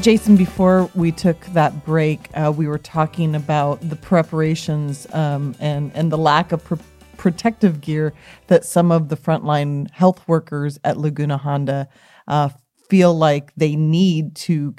Jason, 0.00 0.36
before 0.36 0.90
we 0.94 1.10
took 1.10 1.40
that 1.46 1.84
break, 1.84 2.28
uh, 2.34 2.52
we 2.54 2.68
were 2.68 2.78
talking 2.78 3.34
about 3.34 3.80
the 3.88 3.96
preparations 3.96 5.06
um, 5.14 5.54
and 5.58 5.90
and 5.94 6.12
the 6.12 6.18
lack 6.18 6.52
of 6.52 6.62
pr- 6.62 6.74
protective 7.16 7.80
gear 7.80 8.12
that 8.48 8.64
some 8.64 8.92
of 8.92 9.08
the 9.08 9.16
frontline 9.16 9.90
health 9.90 10.26
workers 10.28 10.78
at 10.84 10.98
Laguna 10.98 11.38
Honda 11.38 11.88
uh, 12.28 12.50
feel 12.88 13.14
like 13.16 13.52
they 13.56 13.74
need 13.74 14.36
to 14.36 14.72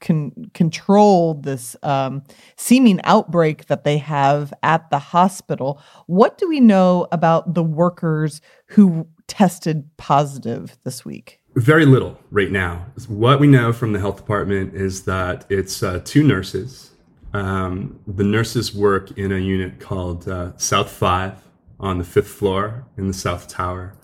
con- 0.00 0.50
control 0.54 1.34
this 1.34 1.76
um, 1.82 2.22
seeming 2.56 3.00
outbreak 3.04 3.66
that 3.66 3.84
they 3.84 3.98
have 3.98 4.52
at 4.62 4.90
the 4.90 4.98
hospital. 4.98 5.80
What 6.06 6.38
do 6.38 6.48
we 6.48 6.60
know 6.60 7.06
about 7.12 7.54
the 7.54 7.62
workers 7.62 8.40
who 8.66 9.06
tested 9.26 9.88
positive 9.96 10.76
this 10.84 11.04
week? 11.04 11.40
Very 11.54 11.84
little 11.84 12.18
right 12.30 12.50
now. 12.50 12.86
What 13.08 13.40
we 13.40 13.46
know 13.46 13.72
from 13.72 13.92
the 13.92 14.00
health 14.00 14.16
department 14.16 14.74
is 14.74 15.04
that 15.04 15.44
it's 15.48 15.82
uh, 15.82 16.00
two 16.04 16.22
nurses. 16.22 16.90
Um, 17.32 18.00
the 18.06 18.24
nurses 18.24 18.74
work 18.74 19.16
in 19.16 19.32
a 19.32 19.38
unit 19.38 19.78
called 19.78 20.28
uh, 20.28 20.56
South 20.56 20.90
5 20.90 21.34
on 21.78 21.98
the 21.98 22.04
fifth 22.04 22.28
floor 22.28 22.86
in 22.96 23.08
the 23.08 23.14
South 23.14 23.48
Tower. 23.48 23.94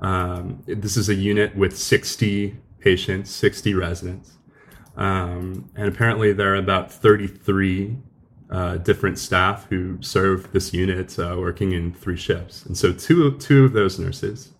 Um, 0.00 0.62
this 0.66 0.96
is 0.96 1.08
a 1.08 1.14
unit 1.14 1.56
with 1.56 1.76
60 1.76 2.56
patients, 2.78 3.30
60 3.30 3.74
residents. 3.74 4.32
Um, 4.96 5.70
and 5.74 5.88
apparently, 5.88 6.32
there 6.32 6.54
are 6.54 6.56
about 6.56 6.92
33 6.92 7.96
uh, 8.50 8.76
different 8.76 9.18
staff 9.18 9.66
who 9.68 9.98
serve 10.00 10.52
this 10.52 10.72
unit 10.72 11.18
uh, 11.18 11.36
working 11.38 11.72
in 11.72 11.92
three 11.92 12.16
shifts. 12.16 12.64
And 12.64 12.76
so, 12.76 12.92
two, 12.92 13.36
two 13.38 13.64
of 13.64 13.72
those 13.72 13.98
nurses 13.98 14.52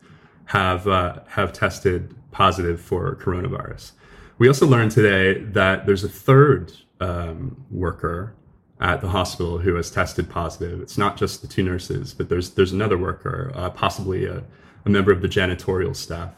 have, 0.47 0.89
uh, 0.89 1.21
have 1.29 1.53
tested 1.53 2.15
positive 2.33 2.81
for 2.81 3.15
coronavirus. 3.17 3.93
We 4.39 4.49
also 4.49 4.67
learned 4.67 4.91
today 4.91 5.41
that 5.53 5.87
there's 5.87 6.03
a 6.03 6.09
third 6.09 6.73
um, 7.01 7.65
worker 7.71 8.35
at 8.81 9.01
the 9.01 9.09
hospital 9.09 9.59
who 9.59 9.77
has 9.77 9.91
tested 9.91 10.29
positive. 10.29 10.81
It's 10.81 10.99
not 10.99 11.17
just 11.17 11.43
the 11.43 11.49
two 11.49 11.63
nurses, 11.63 12.13
but 12.13 12.29
there's 12.29 12.51
there's 12.51 12.73
another 12.73 12.99
worker, 12.99 13.53
uh, 13.55 13.71
possibly 13.71 14.27
a, 14.27 14.43
a, 14.85 14.91
member 14.91 15.13
of 15.13 15.23
the 15.23 15.29
janitorial 15.29 15.95
staff. 15.95 16.35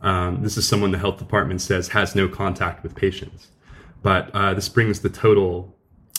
Um, 0.00 0.42
this 0.42 0.56
is 0.56 0.66
someone 0.66 0.92
the 0.92 0.98
health 0.98 1.18
department 1.18 1.60
says 1.60 1.88
has 1.88 2.14
no 2.14 2.28
contact 2.28 2.82
with 2.82 2.94
patients, 2.94 3.48
but 4.02 4.30
uh, 4.34 4.54
this 4.54 4.68
brings 4.68 5.00
the 5.00 5.08
total 5.08 5.76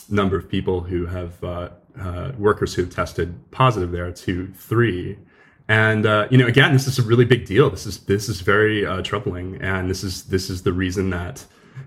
number 0.08 0.36
of 0.36 0.48
people 0.48 0.80
who 0.82 1.06
have 1.06 1.42
uh, 1.42 1.70
uh 1.98 2.32
workers 2.38 2.74
who 2.74 2.82
have 2.82 2.90
tested 2.92 3.34
positive 3.50 3.90
there 3.90 4.12
to 4.12 4.48
three. 4.54 5.18
And 5.68 6.04
uh, 6.04 6.26
you 6.30 6.36
know, 6.36 6.46
again, 6.46 6.72
this 6.72 6.86
is 6.86 6.98
a 6.98 7.02
really 7.02 7.24
big 7.24 7.46
deal. 7.46 7.70
This 7.70 7.86
is 7.86 8.00
this 8.00 8.28
is 8.28 8.40
very 8.40 8.84
uh, 8.84 9.02
troubling, 9.02 9.60
and 9.62 9.88
this 9.88 10.04
is 10.04 10.24
this 10.24 10.50
is 10.50 10.62
the 10.62 10.72
reason 10.72 11.10
that 11.10 11.44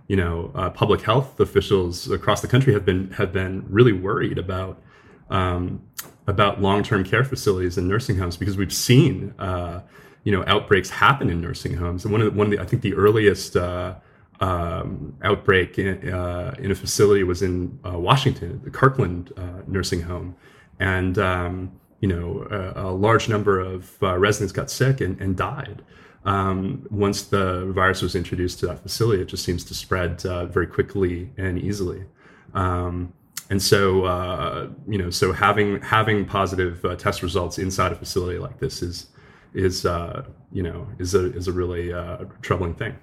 you 0.08 0.16
know 0.16 0.52
uh, 0.56 0.70
public 0.72 1.02
health 1.02 1.40
officials 1.40 2.10
across 2.10 2.42
the 2.42 2.48
country 2.48 2.74
have 2.74 2.86
been 2.86 3.12
have 3.12 3.32
been 3.32 3.66
really 3.70 3.94
worried 3.94 4.38
about 4.40 4.82
um, 5.30 5.82
about 6.28 6.62
long 6.62 6.82
term 6.82 7.04
care 7.04 7.24
facilities 7.24 7.78
and 7.78 7.88
nursing 7.88 8.18
homes 8.18 8.38
because 8.38 8.58
we've 8.58 8.74
seen 8.74 9.34
you 10.24 10.32
know 10.32 10.44
outbreaks 10.48 10.90
happen 10.90 11.30
in 11.30 11.42
nursing 11.42 11.76
homes. 11.76 12.06
And 12.06 12.12
one 12.12 12.22
of 12.22 12.32
the, 12.32 12.38
one 12.38 12.48
of 12.48 12.52
the 12.52 12.60
I 12.60 12.66
think 12.66 12.82
the 12.82 12.94
earliest 12.94 13.56
uh, 13.56 13.96
um, 14.40 15.16
outbreak 15.24 15.80
in, 15.80 16.14
uh, 16.14 16.56
in, 16.60 16.72
a 16.72 16.76
facility 16.76 17.24
was 17.24 17.42
in 17.42 17.80
Washington, 17.84 18.62
the 18.64 18.72
Kirkland 18.72 19.32
nursing 19.68 20.02
home, 20.02 20.36
and 20.80 21.18
um, 21.18 21.72
you 22.04 22.10
know, 22.10 22.46
a, 22.52 22.90
a 22.90 22.92
large 22.92 23.30
number 23.30 23.62
of 23.62 23.96
uh, 24.04 24.18
residents 24.18 24.52
got 24.52 24.70
sick 24.70 25.00
and, 25.00 25.22
and 25.22 25.38
died. 25.38 25.82
Um, 26.26 26.86
once 26.92 27.24
the 27.24 27.72
virus 27.72 28.02
was 28.02 28.14
introduced 28.14 28.60
to 28.60 28.68
that 28.68 28.80
facility, 28.80 29.22
it 29.22 29.30
just 29.30 29.46
seems 29.46 29.64
to 29.64 29.74
spread 29.74 30.26
uh, 30.26 30.48
very 30.48 30.68
quickly 30.68 31.32
and 31.38 31.58
easily. 31.58 32.04
Um, 32.54 33.14
and 33.50 33.62
so, 33.62 34.04
uh, 34.04 34.68
you 34.86 34.98
know, 34.98 35.12
so 35.12 35.32
having 35.32 35.82
having 35.82 36.26
positive 36.26 36.84
uh, 36.84 36.98
test 36.98 37.24
results 37.24 37.58
inside 37.58 37.94
a 37.94 37.96
facility 37.96 38.38
like 38.38 38.60
this 38.60 38.82
is 38.82 39.08
is 39.54 39.86
uh, 39.86 40.26
you 40.52 40.64
know 40.64 40.88
is 41.00 41.14
a 41.14 41.34
is 41.34 41.48
a 41.48 41.52
really 41.52 41.94
uh, 41.94 42.26
troubling 42.42 42.76
thing. 42.76 42.96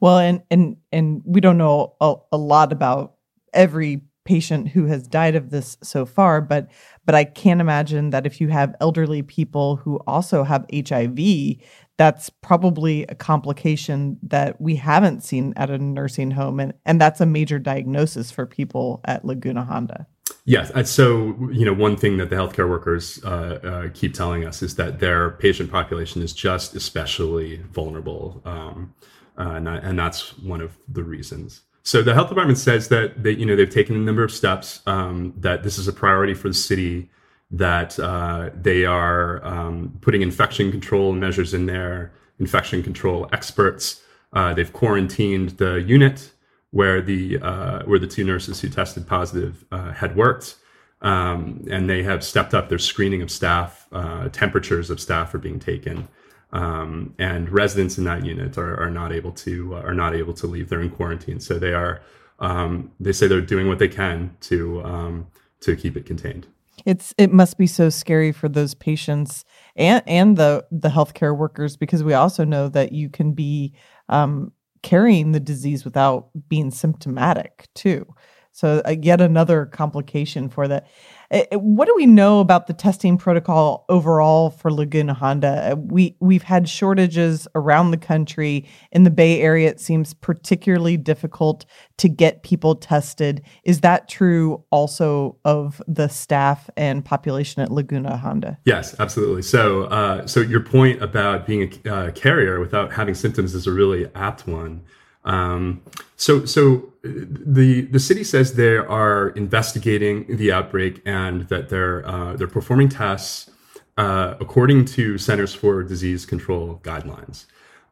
Well, 0.00 0.18
and 0.18 0.42
and 0.50 0.76
and 0.92 1.22
we 1.24 1.40
don't 1.40 1.58
know 1.58 1.94
a, 2.00 2.14
a 2.32 2.36
lot 2.38 2.72
about 2.72 3.14
every 3.52 4.02
patient 4.24 4.68
who 4.68 4.84
has 4.84 5.08
died 5.08 5.34
of 5.34 5.48
this 5.48 5.78
so 5.82 6.04
far, 6.04 6.40
but 6.40 6.70
but 7.06 7.14
I 7.14 7.24
can't 7.24 7.62
imagine 7.62 8.10
that 8.10 8.26
if 8.26 8.40
you 8.40 8.48
have 8.48 8.76
elderly 8.80 9.22
people 9.22 9.76
who 9.76 9.98
also 10.06 10.44
have 10.44 10.66
HIV, 10.70 11.56
that's 11.96 12.28
probably 12.42 13.04
a 13.04 13.14
complication 13.14 14.18
that 14.22 14.60
we 14.60 14.76
haven't 14.76 15.22
seen 15.22 15.54
at 15.56 15.70
a 15.70 15.78
nursing 15.78 16.30
home 16.30 16.60
and 16.60 16.74
and 16.84 17.00
that's 17.00 17.22
a 17.22 17.26
major 17.26 17.58
diagnosis 17.58 18.30
for 18.30 18.44
people 18.44 19.00
at 19.04 19.24
Laguna 19.24 19.64
Honda. 19.64 20.06
Yes. 20.48 20.90
So, 20.90 21.36
you 21.52 21.66
know, 21.66 21.74
one 21.74 21.94
thing 21.94 22.16
that 22.16 22.30
the 22.30 22.36
healthcare 22.36 22.70
workers 22.70 23.22
uh, 23.22 23.28
uh, 23.28 23.88
keep 23.92 24.14
telling 24.14 24.46
us 24.46 24.62
is 24.62 24.76
that 24.76 24.98
their 24.98 25.32
patient 25.32 25.70
population 25.70 26.22
is 26.22 26.32
just 26.32 26.74
especially 26.74 27.58
vulnerable. 27.70 28.40
Um, 28.46 28.94
uh, 29.38 29.56
and, 29.56 29.68
and, 29.68 29.98
that's 29.98 30.38
one 30.38 30.62
of 30.62 30.74
the 30.88 31.02
reasons. 31.02 31.64
So 31.82 32.00
the 32.00 32.14
health 32.14 32.30
department 32.30 32.56
says 32.56 32.88
that 32.88 33.22
they, 33.22 33.32
you 33.32 33.44
know, 33.44 33.56
they've 33.56 33.68
taken 33.68 33.94
a 33.94 33.98
number 33.98 34.24
of 34.24 34.32
steps. 34.32 34.80
Um, 34.86 35.34
that 35.36 35.64
this 35.64 35.76
is 35.76 35.86
a 35.86 35.92
priority 35.92 36.32
for 36.32 36.48
the 36.48 36.54
city. 36.54 37.10
That 37.50 38.00
uh, 38.00 38.48
they 38.54 38.86
are 38.86 39.44
um, 39.44 39.98
putting 40.00 40.22
infection 40.22 40.70
control 40.70 41.12
measures 41.12 41.52
in 41.52 41.66
there, 41.66 42.10
infection 42.38 42.82
control 42.82 43.28
experts. 43.34 44.00
Uh, 44.32 44.54
they've 44.54 44.72
quarantined 44.72 45.58
the 45.58 45.82
unit 45.82 46.32
where 46.70 47.00
the 47.00 47.38
uh, 47.38 47.82
where 47.84 47.98
the 47.98 48.06
two 48.06 48.24
nurses 48.24 48.60
who 48.60 48.68
tested 48.68 49.06
positive 49.06 49.64
uh, 49.72 49.92
had 49.92 50.16
worked, 50.16 50.56
um, 51.02 51.64
and 51.70 51.88
they 51.88 52.02
have 52.02 52.22
stepped 52.22 52.54
up 52.54 52.68
their 52.68 52.78
screening 52.78 53.22
of 53.22 53.30
staff. 53.30 53.86
Uh, 53.92 54.28
temperatures 54.28 54.90
of 54.90 55.00
staff 55.00 55.34
are 55.34 55.38
being 55.38 55.58
taken 55.58 56.08
um, 56.52 57.14
and 57.18 57.50
residents 57.50 57.98
in 57.98 58.04
that 58.04 58.24
unit 58.24 58.56
are, 58.56 58.80
are 58.80 58.90
not 58.90 59.12
able 59.12 59.32
to 59.32 59.76
uh, 59.76 59.80
are 59.80 59.94
not 59.94 60.14
able 60.14 60.32
to 60.34 60.46
leave. 60.46 60.68
They're 60.68 60.80
in 60.80 60.90
quarantine, 60.90 61.40
so 61.40 61.58
they 61.58 61.74
are. 61.74 62.00
Um, 62.40 62.92
they 63.00 63.12
say 63.12 63.26
they're 63.26 63.40
doing 63.40 63.68
what 63.68 63.78
they 63.78 63.88
can 63.88 64.36
to 64.42 64.82
um, 64.82 65.26
to 65.60 65.76
keep 65.76 65.96
it 65.96 66.06
contained. 66.06 66.46
It's 66.86 67.12
it 67.18 67.32
must 67.32 67.58
be 67.58 67.66
so 67.66 67.90
scary 67.90 68.32
for 68.32 68.48
those 68.48 68.74
patients 68.74 69.44
and 69.76 70.02
and 70.06 70.36
the 70.36 70.64
the 70.70 70.88
healthcare 70.88 71.36
workers 71.36 71.76
because 71.76 72.02
we 72.02 72.14
also 72.14 72.44
know 72.44 72.68
that 72.68 72.92
you 72.92 73.10
can 73.10 73.32
be 73.32 73.74
um, 74.08 74.52
carrying 74.82 75.32
the 75.32 75.40
disease 75.40 75.84
without 75.84 76.28
being 76.48 76.70
symptomatic 76.70 77.68
too. 77.74 78.06
So 78.52 78.82
uh, 78.84 78.96
yet 79.00 79.20
another 79.20 79.66
complication 79.66 80.48
for 80.48 80.66
that. 80.68 80.88
Uh, 81.30 81.42
uh, 81.52 81.58
what 81.58 81.86
do 81.86 81.94
we 81.94 82.06
know 82.06 82.40
about 82.40 82.66
the 82.66 82.72
testing 82.72 83.18
protocol 83.18 83.84
overall 83.88 84.50
for 84.50 84.72
Laguna 84.72 85.14
Honda? 85.14 85.72
Uh, 85.72 85.76
we 85.76 86.16
we've 86.20 86.42
had 86.42 86.68
shortages 86.68 87.46
around 87.54 87.90
the 87.90 87.96
country. 87.96 88.66
In 88.92 89.04
the 89.04 89.10
Bay 89.10 89.40
Area, 89.40 89.68
it 89.68 89.80
seems 89.80 90.14
particularly 90.14 90.96
difficult 90.96 91.66
to 91.98 92.08
get 92.08 92.42
people 92.42 92.74
tested. 92.74 93.42
Is 93.64 93.80
that 93.80 94.08
true 94.08 94.64
also 94.70 95.36
of 95.44 95.82
the 95.86 96.08
staff 96.08 96.70
and 96.76 97.04
population 97.04 97.62
at 97.62 97.70
Laguna 97.70 98.16
Honda? 98.16 98.58
Yes, 98.64 98.98
absolutely. 98.98 99.42
So, 99.42 99.84
uh, 99.84 100.26
so 100.26 100.40
your 100.40 100.60
point 100.60 101.02
about 101.02 101.46
being 101.46 101.72
a 101.84 101.92
uh, 101.92 102.10
carrier 102.12 102.60
without 102.60 102.92
having 102.92 103.14
symptoms 103.14 103.54
is 103.54 103.66
a 103.66 103.72
really 103.72 104.06
apt 104.14 104.46
one. 104.46 104.82
Um, 105.28 105.82
so, 106.16 106.44
so 106.46 106.92
the 107.02 107.82
the 107.82 108.00
city 108.00 108.24
says 108.24 108.54
they 108.54 108.76
are 108.76 109.28
investigating 109.30 110.24
the 110.36 110.50
outbreak 110.50 111.00
and 111.04 111.42
that 111.48 111.68
they're 111.68 112.04
uh, 112.08 112.34
they're 112.34 112.48
performing 112.48 112.88
tests 112.88 113.50
uh, 113.98 114.34
according 114.40 114.86
to 114.86 115.18
Centers 115.18 115.54
for 115.54 115.82
Disease 115.82 116.24
Control 116.24 116.80
guidelines. 116.82 117.44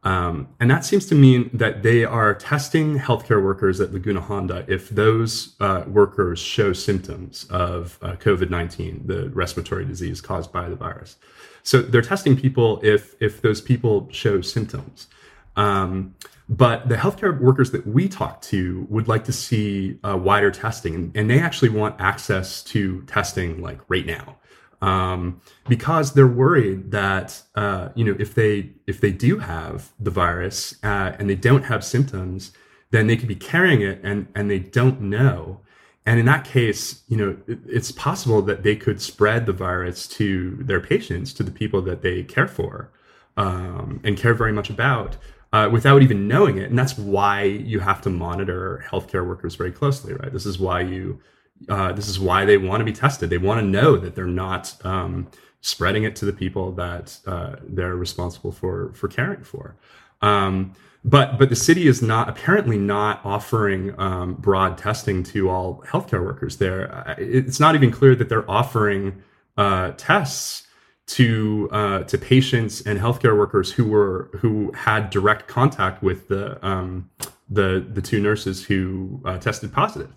Um, 0.02 0.49
and 0.61 0.71
that 0.71 0.85
seems 0.85 1.07
to 1.07 1.16
mean 1.16 1.50
that 1.52 1.83
they 1.83 2.05
are 2.05 2.33
testing 2.33 2.97
healthcare 2.99 3.43
workers 3.43 3.81
at 3.81 3.93
Laguna 3.93 4.21
Honda 4.21 4.64
if 4.69 4.88
those 4.88 5.57
uh, 5.59 5.83
workers 5.88 6.38
show 6.38 6.73
symptoms 6.73 7.45
of 7.50 7.99
uh, 8.02 8.12
COVID 8.12 8.49
19, 8.49 9.02
the 9.07 9.31
respiratory 9.31 9.85
disease 9.85 10.21
caused 10.21 10.52
by 10.52 10.69
the 10.69 10.76
virus. 10.76 11.16
So 11.64 11.83
they're 11.83 12.02
testing 12.02 12.37
people 12.37 12.81
if, 12.85 13.16
if 13.21 13.43
those 13.43 13.61
people 13.61 14.09
show 14.12 14.40
symptoms. 14.40 15.09
Um, 15.56 16.14
but 16.48 16.88
the 16.88 16.94
healthcare 16.94 17.38
workers 17.40 17.72
that 17.72 17.86
we 17.86 18.08
talk 18.08 18.40
to 18.42 18.86
would 18.88 19.08
like 19.08 19.25
to 19.25 19.32
see 19.32 19.98
uh, 20.04 20.16
wider 20.16 20.50
testing, 20.50 21.10
and 21.14 21.28
they 21.28 21.40
actually 21.40 21.70
want 21.70 22.00
access 22.00 22.62
to 22.64 23.02
testing 23.02 23.60
like 23.60 23.80
right 23.88 24.06
now, 24.06 24.36
um, 24.80 25.40
because 25.68 26.12
they're 26.12 26.26
worried 26.26 26.92
that 26.92 27.42
uh, 27.56 27.88
you 27.96 28.04
know 28.04 28.14
if 28.20 28.34
they 28.34 28.70
if 28.86 29.00
they 29.00 29.10
do 29.10 29.38
have 29.38 29.90
the 29.98 30.10
virus 30.10 30.76
uh, 30.84 31.12
and 31.18 31.28
they 31.28 31.34
don't 31.34 31.64
have 31.64 31.84
symptoms, 31.84 32.52
then 32.92 33.08
they 33.08 33.16
could 33.16 33.28
be 33.28 33.34
carrying 33.34 33.82
it 33.82 33.98
and 34.04 34.28
and 34.36 34.48
they 34.48 34.60
don't 34.60 35.00
know. 35.00 35.60
And 36.08 36.20
in 36.20 36.26
that 36.26 36.44
case, 36.44 37.02
you 37.08 37.16
know, 37.16 37.36
it, 37.48 37.58
it's 37.66 37.90
possible 37.90 38.40
that 38.42 38.62
they 38.62 38.76
could 38.76 39.02
spread 39.02 39.46
the 39.46 39.52
virus 39.52 40.06
to 40.08 40.56
their 40.60 40.80
patients, 40.80 41.32
to 41.32 41.42
the 41.42 41.50
people 41.50 41.82
that 41.82 42.02
they 42.02 42.22
care 42.22 42.46
for 42.46 42.92
um, 43.36 44.00
and 44.04 44.16
care 44.16 44.32
very 44.32 44.52
much 44.52 44.70
about 44.70 45.16
uh, 45.53 45.69
without 45.71 46.03
even 46.03 46.29
knowing 46.29 46.59
it. 46.59 46.71
And 46.71 46.79
that's 46.79 46.99
why 46.99 47.43
you 47.43 47.81
have 47.81 48.00
to 48.03 48.11
monitor 48.11 48.85
healthcare 48.91 49.26
workers 49.26 49.55
very 49.55 49.73
closely, 49.73 50.15
right? 50.15 50.33
This 50.33 50.47
is 50.47 50.59
why 50.59 50.81
you, 50.81 51.21
uh, 51.69 51.93
this 51.93 52.09
is 52.09 52.19
why 52.19 52.45
they 52.45 52.57
want 52.57 52.81
to 52.81 52.85
be 52.85 52.93
tested. 52.93 53.31
They 53.31 53.38
want 53.38 53.61
to 53.61 53.67
know 53.67 53.97
that 53.97 54.15
they're 54.15 54.26
not 54.26 54.75
um, 54.85 55.29
spreading 55.61 56.05
it 56.05 56.15
to 56.17 56.25
the 56.25 56.33
people 56.33 56.73
that 56.73 57.19
uh, 57.26 57.57
they're 57.62 57.97
responsible 57.97 58.53
for 58.53 58.93
for 58.95 59.09
caring 59.09 59.43
for. 59.43 59.76
Um, 60.23 60.75
but 61.05 61.38
but 61.38 61.49
the 61.49 61.57
city 61.57 61.87
is 61.87 62.03
not 62.03 62.29
apparently 62.29 62.79
not 62.79 63.21
offering 63.25 63.99
um, 63.99 64.35
broad 64.35 64.76
testing 64.76 65.23
to 65.25 65.49
all 65.49 65.83
healthcare 65.87 66.25
workers 66.25 66.57
there. 66.59 67.15
It's 67.19 67.61
not 67.61 67.75
even 67.75 67.91
clear 67.91 68.15
that 68.17 68.29
they're 68.29 68.50
offering 68.50 69.23
uh, 69.57 69.93
tests 69.97 70.65
to 71.06 71.68
uh, 71.72 72.02
to 72.04 72.18
patients 72.18 72.80
and 72.80 72.98
healthcare 72.98 73.36
workers 73.36 73.72
who 73.72 73.84
were 73.84 74.30
who 74.40 74.72
had 74.72 75.10
direct 75.10 75.46
contact 75.46 76.02
with 76.02 76.28
the 76.28 76.64
um, 76.66 77.10
the 77.48 77.86
the 77.92 78.02
two 78.02 78.20
nurses 78.20 78.64
who 78.64 79.20
uh, 79.25 79.38
tested 79.38 79.72
positive, 79.72 80.14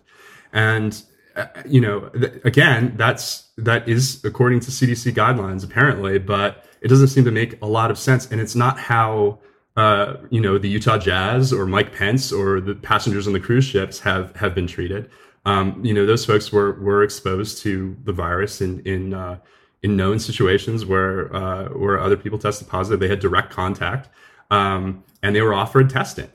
and 0.51 1.03
uh, 1.35 1.45
you 1.65 1.79
know 1.79 2.09
th- 2.09 2.33
again 2.43 2.93
that's 2.97 3.49
that 3.57 3.87
is 3.87 4.23
according 4.23 4.59
to 4.61 4.71
CDC 4.71 5.13
guidelines 5.13 5.63
apparently, 5.63 6.17
but 6.17 6.65
it 6.81 6.87
doesn't 6.87 7.09
seem 7.09 7.25
to 7.25 7.31
make 7.31 7.61
a 7.61 7.67
lot 7.67 7.91
of 7.91 7.97
sense, 7.97 8.31
and 8.31 8.41
it's 8.41 8.55
not 8.55 8.79
how 8.79 9.39
uh, 9.79 10.17
you 10.29 10.41
know, 10.41 10.57
the 10.57 10.67
Utah 10.67 10.97
Jazz 10.97 11.53
or 11.53 11.65
Mike 11.65 11.95
Pence 11.95 12.33
or 12.33 12.59
the 12.59 12.75
passengers 12.75 13.27
on 13.27 13.33
the 13.33 13.39
cruise 13.39 13.63
ships 13.63 13.99
have 13.99 14.35
have 14.35 14.53
been 14.53 14.67
treated. 14.67 15.09
Um, 15.45 15.79
you 15.85 15.93
know, 15.93 16.05
those 16.05 16.25
folks 16.25 16.51
were 16.51 16.73
were 16.81 17.01
exposed 17.01 17.59
to 17.59 17.95
the 18.03 18.11
virus 18.11 18.59
in 18.59 18.81
in 18.81 19.13
uh, 19.13 19.39
in 19.81 19.95
known 19.95 20.19
situations 20.19 20.85
where 20.85 21.33
uh, 21.35 21.69
where 21.69 21.99
other 21.99 22.17
people 22.17 22.37
tested 22.37 22.67
positive. 22.67 22.99
They 22.99 23.07
had 23.07 23.19
direct 23.19 23.51
contact, 23.51 24.09
um, 24.51 25.03
and 25.23 25.35
they 25.35 25.41
were 25.41 25.53
offered 25.53 25.89
testing. 25.89 26.29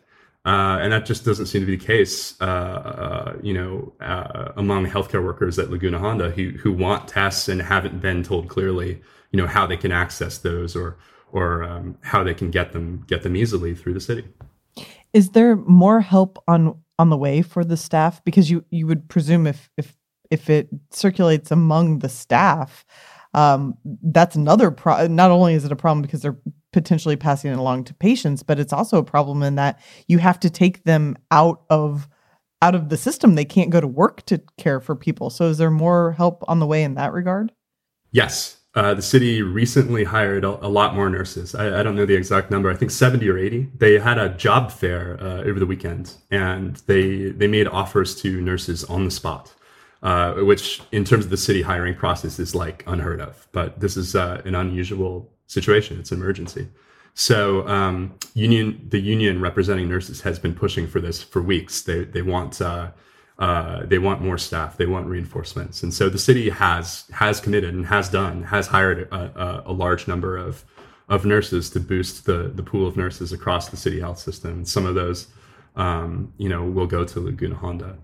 Uh, 0.46 0.78
and 0.82 0.92
that 0.92 1.06
just 1.06 1.24
doesn't 1.24 1.46
seem 1.46 1.62
to 1.62 1.66
be 1.66 1.74
the 1.74 1.84
case, 1.84 2.38
uh, 2.42 2.44
uh, 2.44 3.36
you 3.42 3.54
know, 3.54 3.90
uh, 4.00 4.52
among 4.56 4.86
healthcare 4.86 5.24
workers 5.24 5.58
at 5.58 5.70
Laguna 5.70 5.98
Honda 5.98 6.30
who 6.30 6.50
who 6.50 6.70
want 6.70 7.08
tests 7.08 7.48
and 7.48 7.62
haven't 7.62 8.02
been 8.02 8.22
told 8.22 8.48
clearly, 8.48 9.00
you 9.30 9.38
know, 9.38 9.46
how 9.46 9.66
they 9.66 9.78
can 9.78 9.90
access 9.90 10.38
those 10.38 10.76
or 10.76 10.98
or 11.32 11.64
um, 11.64 11.96
how 12.02 12.22
they 12.22 12.34
can 12.34 12.50
get 12.50 12.72
them 12.72 13.04
get 13.06 13.22
them 13.22 13.36
easily 13.36 13.74
through 13.74 13.94
the 13.94 14.00
city. 14.00 14.24
Is 15.14 15.30
there 15.30 15.56
more 15.56 16.00
help 16.00 16.42
on 16.46 16.78
on 16.98 17.08
the 17.08 17.16
way 17.16 17.40
for 17.40 17.64
the 17.64 17.76
staff? 17.76 18.22
Because 18.22 18.50
you 18.50 18.66
you 18.70 18.86
would 18.86 19.08
presume 19.08 19.46
if 19.46 19.70
if 19.78 19.96
if 20.30 20.50
it 20.50 20.68
circulates 20.90 21.50
among 21.50 22.00
the 22.00 22.08
staff, 22.08 22.84
um, 23.34 23.76
that's 24.02 24.36
another 24.36 24.70
problem. 24.70 25.14
Not 25.14 25.30
only 25.30 25.54
is 25.54 25.64
it 25.64 25.72
a 25.72 25.76
problem 25.76 26.02
because 26.02 26.22
they're 26.22 26.38
potentially 26.72 27.16
passing 27.16 27.52
it 27.52 27.58
along 27.58 27.84
to 27.84 27.94
patients, 27.94 28.42
but 28.42 28.58
it's 28.58 28.72
also 28.72 28.98
a 28.98 29.04
problem 29.04 29.42
in 29.42 29.56
that 29.56 29.80
you 30.08 30.18
have 30.18 30.40
to 30.40 30.50
take 30.50 30.84
them 30.84 31.16
out 31.30 31.62
of 31.68 32.08
out 32.62 32.74
of 32.74 32.88
the 32.88 32.96
system. 32.96 33.34
They 33.34 33.44
can't 33.44 33.70
go 33.70 33.80
to 33.80 33.86
work 33.86 34.24
to 34.26 34.40
care 34.56 34.80
for 34.80 34.96
people. 34.96 35.28
So 35.30 35.46
is 35.46 35.58
there 35.58 35.70
more 35.70 36.12
help 36.12 36.42
on 36.48 36.60
the 36.60 36.66
way 36.66 36.82
in 36.82 36.94
that 36.94 37.12
regard? 37.12 37.52
Yes, 38.10 38.58
uh, 38.74 38.94
the 38.94 39.02
city 39.02 39.42
recently 39.42 40.04
hired 40.04 40.44
a, 40.44 40.66
a 40.66 40.68
lot 40.68 40.94
more 40.94 41.08
nurses. 41.08 41.54
I, 41.54 41.80
I, 41.80 41.82
don't 41.82 41.94
know 41.94 42.06
the 42.06 42.16
exact 42.16 42.50
number. 42.50 42.70
I 42.70 42.74
think 42.74 42.90
70 42.90 43.28
or 43.28 43.38
80. 43.38 43.70
They 43.76 43.98
had 43.98 44.18
a 44.18 44.30
job 44.30 44.72
fair 44.72 45.16
uh, 45.20 45.42
over 45.42 45.60
the 45.60 45.66
weekend, 45.66 46.14
and 46.30 46.76
they 46.86 47.30
they 47.30 47.46
made 47.46 47.68
offers 47.68 48.14
to 48.22 48.40
nurses 48.40 48.82
on 48.84 49.04
the 49.04 49.10
spot, 49.12 49.52
uh, 50.04 50.34
which 50.34 50.82
in 50.92 51.02
terms 51.02 51.24
of 51.24 51.30
the 51.30 51.36
city 51.36 51.62
hiring 51.62 51.94
process 51.94 52.38
is 52.38 52.54
like 52.54 52.84
unheard 52.86 53.20
of. 53.20 53.48
But 53.52 53.80
this 53.80 53.96
is 53.96 54.14
uh, 54.14 54.42
an 54.44 54.54
unusual 54.54 55.32
situation. 55.46 55.98
It's 55.98 56.12
an 56.12 56.20
emergency. 56.20 56.68
So 57.14 57.66
um, 57.66 58.14
union, 58.34 58.86
the 58.90 59.00
union 59.00 59.40
representing 59.40 59.88
nurses 59.88 60.20
has 60.20 60.38
been 60.38 60.54
pushing 60.54 60.86
for 60.86 61.00
this 61.00 61.22
for 61.22 61.40
weeks. 61.40 61.82
They 61.82 62.04
they 62.04 62.20
want 62.22 62.60
uh, 62.60 62.90
uh, 63.38 63.86
they 63.86 63.98
want 63.98 64.20
more 64.20 64.36
staff. 64.36 64.76
They 64.76 64.86
want 64.86 65.06
reinforcements, 65.06 65.82
and 65.82 65.94
so 65.94 66.08
the 66.08 66.18
city 66.18 66.50
has 66.50 67.04
has 67.12 67.40
committed 67.40 67.72
and 67.72 67.86
has 67.86 68.10
done 68.10 68.42
has 68.42 68.66
hired 68.66 69.08
a, 69.10 69.14
a, 69.14 69.62
a, 69.66 69.72
large 69.72 70.06
number 70.06 70.36
of 70.36 70.64
of 71.08 71.24
nurses 71.24 71.70
to 71.70 71.80
boost 71.80 72.26
the 72.26 72.52
the 72.54 72.62
pool 72.62 72.86
of 72.86 72.96
nurses 72.96 73.32
across 73.32 73.68
the 73.70 73.76
city 73.76 74.00
health 74.00 74.18
system. 74.18 74.64
Some 74.64 74.84
of 74.84 74.94
those, 74.94 75.28
um, 75.76 76.32
you 76.36 76.48
know, 76.48 76.64
will 76.64 76.86
go 76.86 77.04
to 77.04 77.20
Laguna 77.20 77.54
Honda. 77.54 77.96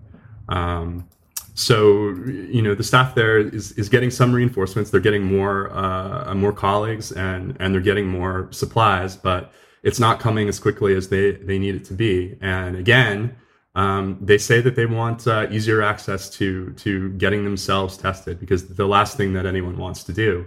Um, 0.47 1.07
so 1.53 2.09
you 2.25 2.61
know 2.61 2.73
the 2.75 2.83
staff 2.83 3.15
there 3.15 3.37
is 3.37 3.71
is 3.73 3.89
getting 3.89 4.11
some 4.11 4.33
reinforcements. 4.33 4.89
They're 4.89 5.01
getting 5.01 5.23
more 5.23 5.71
uh, 5.71 6.33
more 6.35 6.53
colleagues 6.53 7.11
and 7.11 7.55
and 7.59 7.73
they're 7.73 7.81
getting 7.81 8.07
more 8.07 8.47
supplies, 8.51 9.15
but 9.15 9.51
it's 9.83 9.99
not 9.99 10.19
coming 10.19 10.47
as 10.47 10.59
quickly 10.59 10.95
as 10.95 11.09
they 11.09 11.31
they 11.31 11.59
need 11.59 11.75
it 11.75 11.85
to 11.85 11.93
be. 11.93 12.37
And 12.41 12.75
again 12.75 13.35
um, 13.75 14.17
they 14.21 14.37
say 14.37 14.59
that 14.61 14.75
they 14.75 14.85
want 14.85 15.27
uh, 15.27 15.47
easier 15.49 15.81
access 15.81 16.29
to 16.31 16.71
to 16.73 17.09
getting 17.11 17.43
themselves 17.43 17.97
tested 17.97 18.39
because 18.39 18.67
the 18.67 18.85
last 18.85 19.15
thing 19.15 19.33
that 19.33 19.45
anyone 19.45 19.77
wants 19.77 20.03
to 20.05 20.13
do 20.13 20.45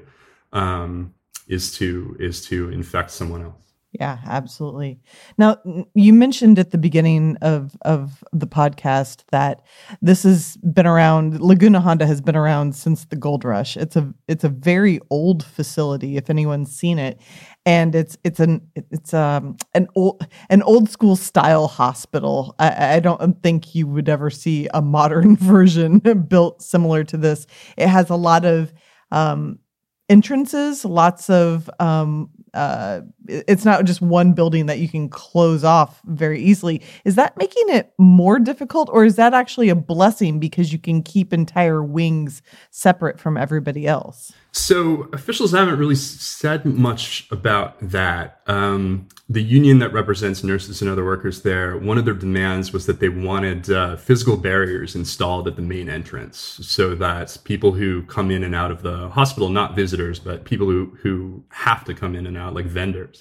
um, 0.53 1.15
is 1.49 1.75
to 1.79 2.17
is 2.21 2.45
to 2.47 2.71
infect 2.71 3.11
someone 3.11 3.43
else. 3.43 3.64
Yeah, 4.01 4.19
absolutely. 4.27 4.99
Now, 5.39 5.59
you 5.95 6.13
mentioned 6.13 6.59
at 6.59 6.73
the 6.73 6.79
beginning 6.79 7.37
of 7.43 7.77
of 7.83 8.25
the 8.33 8.47
podcast 8.49 9.23
that 9.31 9.61
this 10.03 10.25
has 10.25 10.57
been 10.57 10.87
around. 10.87 11.41
Laguna 11.41 11.81
Honda 11.81 12.05
has 12.05 12.21
been 12.21 12.35
around 12.35 12.75
since 12.75 13.05
the 13.05 13.15
gold 13.15 13.45
rush. 13.45 13.77
It's 13.77 13.95
a 13.95 14.13
it's 14.27 14.43
a 14.43 14.49
very 14.49 14.99
old 15.11 15.45
facility. 15.45 16.17
If 16.17 16.29
anyone's 16.29 16.75
seen 16.77 16.99
it, 16.99 17.21
and 17.67 17.95
it's 17.95 18.19
it's 18.25 18.41
an 18.41 18.67
it's 18.75 19.15
um 19.15 19.57
an 19.75 19.87
old 19.95 20.27
an 20.51 20.63
old 20.65 20.91
school 20.91 21.15
style 21.15 21.69
hospital. 21.69 22.57
I, 22.59 22.95
I 22.97 23.01
don't 23.01 23.41
think 23.45 23.77
you 23.77 23.87
would 23.87 24.09
ever 24.09 24.29
see 24.29 24.67
a 24.75 24.83
modern 24.83 25.37
version 25.55 25.99
built 26.01 26.63
similar 26.63 27.05
to 27.05 27.17
this. 27.17 27.47
It 27.77 27.87
has 27.87 28.11
a 28.11 28.17
lot 28.17 28.45
of 28.45 28.73
um 29.13 29.61
entrances, 30.09 30.85
lots 30.85 31.31
of 31.31 31.69
um, 31.81 32.31
uh, 32.53 33.01
it's 33.29 33.65
not 33.65 33.85
just 33.85 34.01
one 34.01 34.33
building 34.33 34.67
that 34.67 34.79
you 34.79 34.89
can 34.89 35.09
close 35.09 35.65
off 35.65 36.01
very 36.05 36.41
easily. 36.41 36.83
Is 37.05 37.15
that 37.15 37.37
making 37.37 37.69
it 37.69 37.93
more 37.99 38.39
difficult, 38.39 38.89
or 38.93 39.05
is 39.05 39.17
that 39.17 39.35
actually 39.35 39.69
a 39.69 39.75
blessing 39.75 40.39
because 40.39 40.73
you 40.73 40.79
can 40.79 41.03
keep 41.03 41.33
entire 41.33 41.83
wings 41.83 42.43
separate 42.71 43.19
from 43.19 43.37
everybody 43.37 43.87
else? 43.87 44.33
So 44.53 45.09
officials 45.13 45.53
haven't 45.53 45.79
really 45.79 45.97
said 45.97 46.65
much 46.65 47.27
about 47.31 47.77
that. 47.81 48.41
Um, 48.47 49.09
the 49.29 49.43
union 49.43 49.79
that 49.79 49.93
represents 49.93 50.45
nurses 50.45 50.81
and 50.81 50.91
other 50.91 51.05
workers 51.05 51.43
there, 51.43 51.77
one 51.77 51.99
of 51.99 52.05
their 52.05 52.15
demands 52.15 52.73
was 52.73 52.87
that 52.87 53.01
they 53.01 53.09
wanted 53.09 53.71
uh, 53.71 53.97
physical 53.97 54.37
barriers 54.37 54.95
installed 54.95 55.49
at 55.49 55.57
the 55.57 55.63
main 55.63 55.89
entrance 55.89 56.61
so 56.63 56.95
that 56.95 57.37
people 57.45 57.73
who 57.73 58.03
come 58.03 58.31
in 58.31 58.45
and 58.45 58.55
out 58.55 58.71
of 58.71 58.83
the 58.83 59.09
hospital, 59.09 59.49
not 59.49 59.75
visitors, 59.75 60.19
but 60.19 60.45
people 60.45 60.67
who, 60.67 60.97
who 61.03 61.43
have 61.49 61.85
to 61.85 61.95
come 61.95 62.15
in 62.15 62.27
and 62.27 62.37
out, 62.37 62.55
like 62.55 62.67
vendors, 62.67 63.14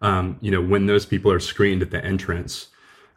um, 0.00 0.36
you 0.40 0.50
know, 0.50 0.60
when 0.60 0.86
those 0.86 1.06
people 1.06 1.30
are 1.30 1.40
screened 1.40 1.82
at 1.82 1.90
the 1.90 2.04
entrance, 2.04 2.68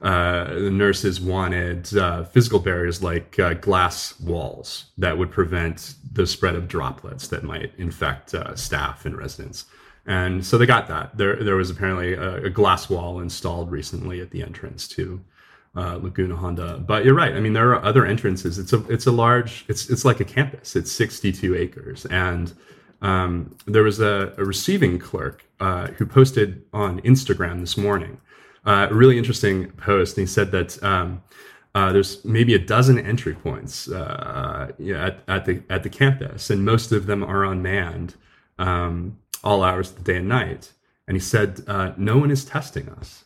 uh, 0.02 0.54
the 0.54 0.70
nurses 0.70 1.20
wanted 1.20 1.96
uh, 1.98 2.24
physical 2.26 2.60
barriers 2.60 3.02
like 3.02 3.40
uh, 3.40 3.54
glass 3.56 4.20
walls 4.20 4.86
that 4.98 5.18
would 5.18 5.32
prevent 5.32 5.96
the 6.14 6.28
spread 6.28 6.56
of 6.56 6.68
droplets 6.68 7.28
that 7.30 7.44
might 7.44 7.72
infect 7.78 8.34
uh, 8.34 8.56
staff 8.56 9.06
and 9.06 9.18
residents. 9.18 9.66
And 10.06 10.46
so 10.46 10.58
they 10.58 10.66
got 10.66 10.88
that. 10.88 11.18
There, 11.18 11.44
there 11.44 11.56
was 11.56 11.72
apparently 11.72 12.14
a, 12.14 12.46
a 12.46 12.50
glass 12.50 12.90
wall 12.90 13.20
installed 13.20 13.72
recently 13.72 14.22
at 14.22 14.30
the 14.30 14.44
entrance 14.44 14.88
to 14.90 15.22
uh, 15.76 15.98
Laguna 16.02 16.36
Honda. 16.36 16.78
But 16.86 17.06
you're 17.06 17.16
right. 17.16 17.34
I 17.34 17.40
mean, 17.40 17.54
there 17.54 17.74
are 17.74 17.84
other 17.84 18.06
entrances. 18.06 18.60
It's 18.60 18.74
a, 18.74 18.86
it's 18.92 19.08
a 19.08 19.12
large. 19.12 19.66
It's, 19.68 19.90
it's 19.90 20.06
like 20.06 20.20
a 20.20 20.26
campus. 20.26 20.76
It's 20.76 20.92
62 20.92 21.56
acres, 21.56 22.06
and 22.06 22.54
um, 23.02 23.56
there 23.66 23.84
was 23.84 24.00
a, 24.00 24.34
a 24.38 24.46
receiving 24.46 25.00
clerk 25.00 25.46
uh, 25.60 25.88
who 25.88 26.06
posted 26.06 26.64
on 26.74 27.02
Instagram 27.02 27.60
this 27.62 27.78
morning 27.78 28.20
uh, 28.66 28.88
a 28.90 28.94
really 28.94 29.18
interesting 29.18 29.72
post. 29.72 30.18
And 30.18 30.28
he 30.28 30.32
said 30.32 30.52
that 30.52 30.82
um, 30.84 31.22
uh, 31.74 31.92
there's 31.92 32.24
maybe 32.26 32.54
a 32.54 32.60
dozen 32.60 32.98
entry 33.00 33.34
points 33.34 33.88
uh, 33.90 34.72
at, 34.80 35.20
at, 35.28 35.46
the 35.46 35.62
at 35.70 35.84
the 35.84 35.90
campus, 35.90 36.50
and 36.50 36.66
most 36.66 36.92
of 36.92 37.06
them 37.06 37.24
are 37.24 37.46
unmanned 37.46 38.16
um, 38.58 39.18
all 39.44 39.64
hours 39.64 39.92
of 39.92 39.98
the 39.98 40.04
day 40.04 40.18
and 40.18 40.28
night. 40.28 40.72
And 41.08 41.16
he 41.16 41.22
said, 41.22 41.64
uh, 41.68 41.92
"No 41.98 42.18
one 42.18 42.32
is 42.32 42.46
testing 42.46 42.90
us," 42.90 43.26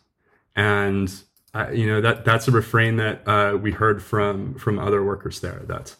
and 0.55 1.13
uh, 1.53 1.69
you 1.71 1.87
know 1.87 2.01
that 2.01 2.25
that's 2.25 2.47
a 2.47 2.51
refrain 2.51 2.97
that 2.97 3.61
we 3.61 3.71
heard 3.71 4.03
from 4.03 4.55
from 4.55 4.77
other 4.77 5.03
workers 5.03 5.39
there. 5.39 5.61
That 5.65 5.95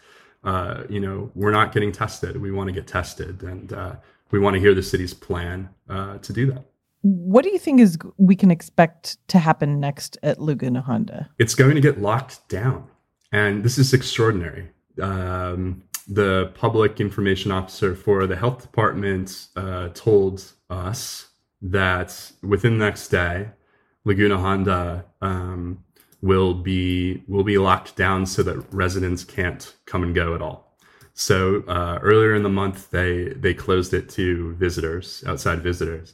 you 0.90 1.00
know 1.00 1.32
we're 1.36 1.52
not 1.52 1.74
getting 1.74 1.92
tested. 1.92 2.38
We 2.38 2.52
want 2.52 2.68
to 2.68 2.74
get 2.74 2.88
tested, 2.88 3.44
and 3.44 3.74
uh, 3.74 3.96
we 4.32 4.40
want 4.40 4.56
to 4.56 4.60
hear 4.60 4.74
the 4.74 4.84
city's 4.84 5.14
plan 5.14 5.70
uh, 5.90 6.18
to 6.20 6.34
do 6.34 6.46
that. 6.52 6.66
What 7.02 7.44
do 7.44 7.50
you 7.50 7.60
think 7.60 7.80
is 7.80 7.98
we 8.18 8.36
can 8.36 8.52
expect 8.52 9.18
to 9.30 9.40
happen 9.40 9.80
next 9.80 10.18
at 10.22 10.42
Laguna 10.42 10.82
Honda? 10.82 11.30
It's 11.38 11.56
going 11.56 11.76
to 11.76 11.82
get 11.82 12.02
locked 12.02 12.48
down, 12.50 12.88
and 13.32 13.64
this 13.64 13.78
is 13.78 13.94
extraordinary. 13.94 14.70
Um, 15.02 15.84
the 16.08 16.52
public 16.56 17.00
information 17.00 17.52
officer 17.52 17.96
for 17.96 18.26
the 18.26 18.36
health 18.36 18.62
department 18.62 19.48
uh, 19.56 19.90
told 19.94 20.52
us 20.70 21.28
that 21.62 22.32
within 22.42 22.80
the 22.80 22.86
next 22.86 23.10
day, 23.10 23.50
Laguna 24.06 24.38
Honda 24.38 25.06
um, 25.22 25.84
will 26.22 26.54
be 26.54 27.24
will 27.28 27.44
be 27.44 27.58
locked 27.58 27.96
down 27.96 28.26
so 28.26 28.44
that 28.44 28.58
residents 28.74 29.24
can't 29.24 29.76
come 29.86 30.04
and 30.04 30.14
go 30.14 30.36
at 30.36 30.42
all. 30.42 30.76
So 31.14 31.64
uh, 31.68 32.00
earlier 32.02 32.34
in 32.34 32.44
the 32.44 32.50
month, 32.50 32.92
they 32.92 33.30
they 33.36 33.54
closed 33.54 33.94
it 33.94 34.10
to 34.12 34.54
visitors, 34.56 35.24
outside 35.28 35.62
visitors. 35.62 36.14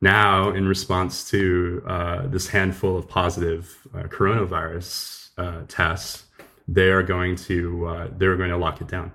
Now, 0.00 0.50
in 0.50 0.68
response 0.68 1.28
to 1.30 1.82
uh, 1.86 2.26
this 2.28 2.48
handful 2.48 2.96
of 2.96 3.08
positive 3.08 3.76
uh, 3.94 4.04
coronavirus 4.04 5.30
uh, 5.36 5.62
tests, 5.66 6.24
they 6.68 6.90
are 6.90 7.02
going 7.02 7.36
to 7.36 7.86
uh, 7.86 8.08
they're 8.16 8.36
going 8.36 8.50
to 8.50 8.56
lock 8.56 8.80
it 8.80 8.88
down, 8.88 9.12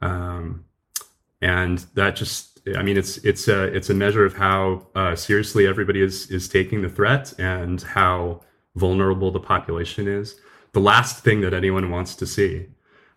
um, 0.00 0.64
and 1.40 1.78
that 1.94 2.16
just 2.16 2.60
I 2.76 2.82
mean 2.82 2.96
it's 2.96 3.16
it's 3.18 3.48
a 3.48 3.64
it's 3.64 3.90
a 3.90 3.94
measure 3.94 4.24
of 4.24 4.36
how 4.36 4.86
uh, 4.94 5.16
seriously 5.16 5.66
everybody 5.66 6.02
is 6.02 6.30
is 6.30 6.48
taking 6.48 6.82
the 6.82 6.88
threat 6.88 7.32
and 7.38 7.80
how 7.80 8.42
vulnerable 8.74 9.30
the 9.30 9.40
population 9.40 10.08
is. 10.08 10.40
The 10.72 10.80
last 10.80 11.22
thing 11.22 11.40
that 11.42 11.54
anyone 11.54 11.90
wants 11.90 12.14
to 12.16 12.26
see 12.26 12.66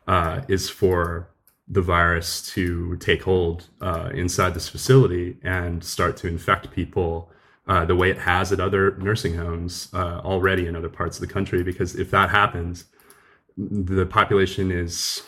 uh, 0.07 0.41
is 0.47 0.69
for 0.69 1.29
the 1.67 1.81
virus 1.81 2.49
to 2.53 2.95
take 2.97 3.23
hold 3.23 3.69
uh, 3.81 4.09
inside 4.13 4.53
this 4.53 4.69
facility 4.69 5.37
and 5.43 5.83
start 5.83 6.15
to 6.17 6.27
infect 6.27 6.71
people 6.71 7.29
uh, 7.67 7.83
the 7.83 7.95
way 7.95 8.09
it 8.09 8.17
has 8.17 8.53
at 8.53 8.59
other 8.61 8.95
nursing 8.97 9.35
homes 9.35 9.89
uh, 9.93 10.21
already 10.23 10.67
in 10.67 10.75
other 10.75 10.87
parts 10.87 11.17
of 11.19 11.27
the 11.27 11.33
country. 11.33 11.63
Because 11.63 11.95
if 11.95 12.09
that 12.11 12.29
happens, 12.29 12.85
the 13.57 14.05
population 14.05 14.71
is 14.71 15.23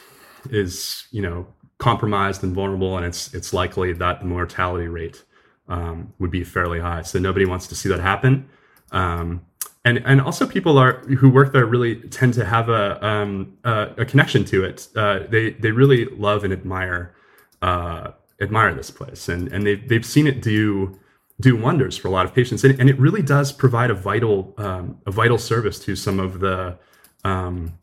is 0.50 1.08
you 1.12 1.22
know 1.22 1.48
compromised 1.80 2.44
and 2.44 2.54
vulnerable, 2.54 2.96
and 2.96 3.06
it's 3.06 3.34
it's 3.34 3.54
likely 3.54 3.92
that 3.92 4.20
the 4.20 4.26
mortality 4.26 4.88
rate 4.88 5.24
um, 5.68 6.14
would 6.20 6.32
be 6.32 6.46
fairly 6.46 6.80
high. 6.80 7.02
So 7.02 7.20
nobody 7.20 7.46
wants 7.46 7.68
to 7.68 7.76
see 7.76 7.90
that 7.90 8.00
happen. 8.00 8.48
Um, 8.92 9.46
and 9.86 10.02
and 10.06 10.22
also 10.22 10.46
people 10.46 10.78
are 10.78 11.00
who 11.02 11.30
work 11.30 11.54
there 11.54 11.66
really 11.66 11.96
tend 12.10 12.34
to 12.34 12.46
have 12.46 12.70
a 12.70 13.06
um, 13.06 13.58
a, 13.64 13.90
a, 14.00 14.06
connection 14.06 14.44
to 14.46 14.64
it. 14.64 14.88
Uh, 14.96 15.20
they 15.30 15.52
they 15.52 15.72
really 15.72 16.06
love 16.06 16.44
and 16.44 16.52
admire 16.52 17.16
uh, 17.62 18.12
admire 18.42 18.74
this 18.74 18.92
place, 18.92 19.30
and 19.30 19.48
and 19.50 19.66
they've 19.66 19.88
they've 19.88 20.06
seen 20.06 20.28
it 20.28 20.42
do 20.42 21.00
do 21.40 21.56
wonders 21.56 21.96
for 21.96 22.10
a 22.10 22.12
lot 22.12 22.26
of 22.26 22.34
patients, 22.34 22.64
and, 22.64 22.78
and 22.80 22.90
it 22.90 23.00
really 23.00 23.22
does 23.22 23.54
provide 23.54 23.90
a 23.90 23.94
vital 23.94 24.54
um, 24.58 25.00
a 25.06 25.12
vital 25.12 25.38
service 25.38 25.80
to 25.80 25.96
some 25.96 26.20
of 26.20 26.40
the 26.40 26.78
um, 27.24 27.74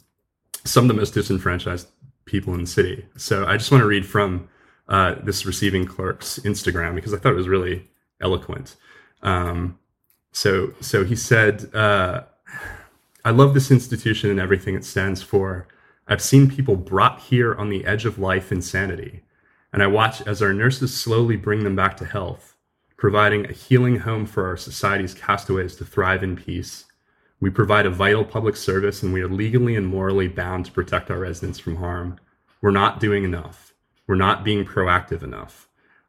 some 0.65 0.85
of 0.85 0.89
the 0.89 0.95
most 0.95 1.15
disenfranchised 1.15 1.89
people 2.27 2.53
in 2.55 2.61
the 2.61 2.67
city. 2.67 3.07
So 3.17 3.47
I 3.47 3.57
just 3.57 3.71
want 3.71 3.81
to 3.83 3.87
read 3.87 4.05
from 4.05 4.49
uh, 4.89 5.15
this 5.23 5.47
receiving 5.47 5.87
clerk's 5.87 6.39
Instagram 6.41 6.95
because 6.95 7.15
I 7.15 7.17
thought 7.17 7.33
it 7.33 7.37
was 7.37 7.49
really 7.49 7.89
eloquent. 8.21 8.77
Um, 9.23 9.79
so, 10.37 10.75
so 10.83 11.03
he 11.03 11.17
said, 11.17 11.75
uh, 11.75 12.25
I 13.25 13.31
love 13.31 13.55
this 13.55 13.71
institution 13.71 14.29
and 14.29 14.39
everything 14.39 14.75
it 14.75 14.85
stands 14.85 15.23
for. 15.23 15.67
I've 16.07 16.21
seen 16.21 16.51
people 16.51 16.77
brought 16.77 17.21
here 17.21 17.55
on 17.55 17.71
the 17.71 17.87
edge 17.87 18.05
of 18.05 18.19
life 18.19 18.53
insanity, 18.53 19.23
and 19.73 19.83
I 19.83 19.87
watch 19.87 20.21
as 20.27 20.43
our 20.43 20.53
nurses 20.53 20.95
slowly 20.95 21.37
bring 21.37 21.65
them 21.65 21.75
back 21.75 21.97
to 21.97 22.05
health, 22.05 22.55
providing 22.99 23.47
a 23.47 23.55
healing 23.55 24.01
home 24.01 24.27
for 24.27 24.47
our 24.47 24.59
society's 24.59 25.15
castaways 25.15 25.75
to 25.77 25.87
thrive 25.87 26.23
in 26.23 26.37
peace. 26.37 26.85
We 27.41 27.49
provide 27.49 27.87
a 27.87 27.91
vital 27.91 28.23
public 28.23 28.57
service, 28.57 29.03
and 29.03 29.15
we 29.15 29.23
are 29.23 29.29
legally 29.29 29.75
and 29.75 29.87
morally 29.87 30.29
bound 30.29 30.67
to 30.67 30.73
protect 30.73 31.11
our 31.11 31.19
residents 31.19 31.59
from 31.59 31.77
harm. 31.77 32.21
We're 32.61 32.73
not 32.73 33.01
doing 33.01 33.25
enough. 33.25 33.73
We're 34.07 34.17
not 34.17 34.45
being 34.45 34.67
proactive 34.67 35.23
enough. 35.23 35.67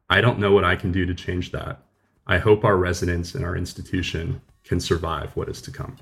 I 0.09 0.19
don't 0.19 0.39
know 0.39 0.51
what 0.51 0.65
I 0.65 0.75
can 0.75 0.91
do 0.91 1.05
to 1.05 1.15
change 1.15 1.53
that. 1.53 1.86
I 2.27 2.37
hope 2.37 2.63
our 2.63 2.77
residents 2.77 3.35
and 3.35 3.43
our 3.45 3.55
institution 3.55 4.41
can 4.63 4.79
survive 4.79 5.35
what 5.35 5.49
is 5.49 5.61
to 5.63 5.71
come. 5.71 5.95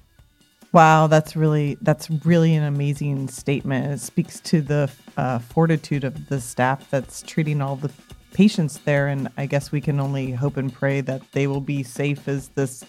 Wow, 0.72 1.08
that's 1.08 1.38
really 1.38 1.78
that's 1.82 2.10
really 2.26 2.54
an 2.56 2.64
amazing 2.64 3.30
statement. 3.30 3.94
It 3.94 4.02
speaks 4.02 4.42
to 4.42 4.62
the 4.62 4.92
uh, 5.16 5.40
fortitude 5.40 6.04
of 6.04 6.28
the 6.28 6.42
staff 6.42 6.90
that's 6.90 7.22
treating 7.22 7.62
all 7.62 7.78
the 7.78 7.92
patients 8.34 8.80
there, 8.80 9.08
and 9.08 9.30
I 9.38 9.46
guess 9.46 9.72
we 9.72 9.80
can 9.80 10.02
only 10.02 10.32
hope 10.32 10.58
and 10.58 10.74
pray 10.74 11.00
that 11.02 11.22
they 11.32 11.48
will 11.48 11.62
be 11.62 11.82
safe 11.84 12.28
as 12.28 12.50
this 12.50 12.84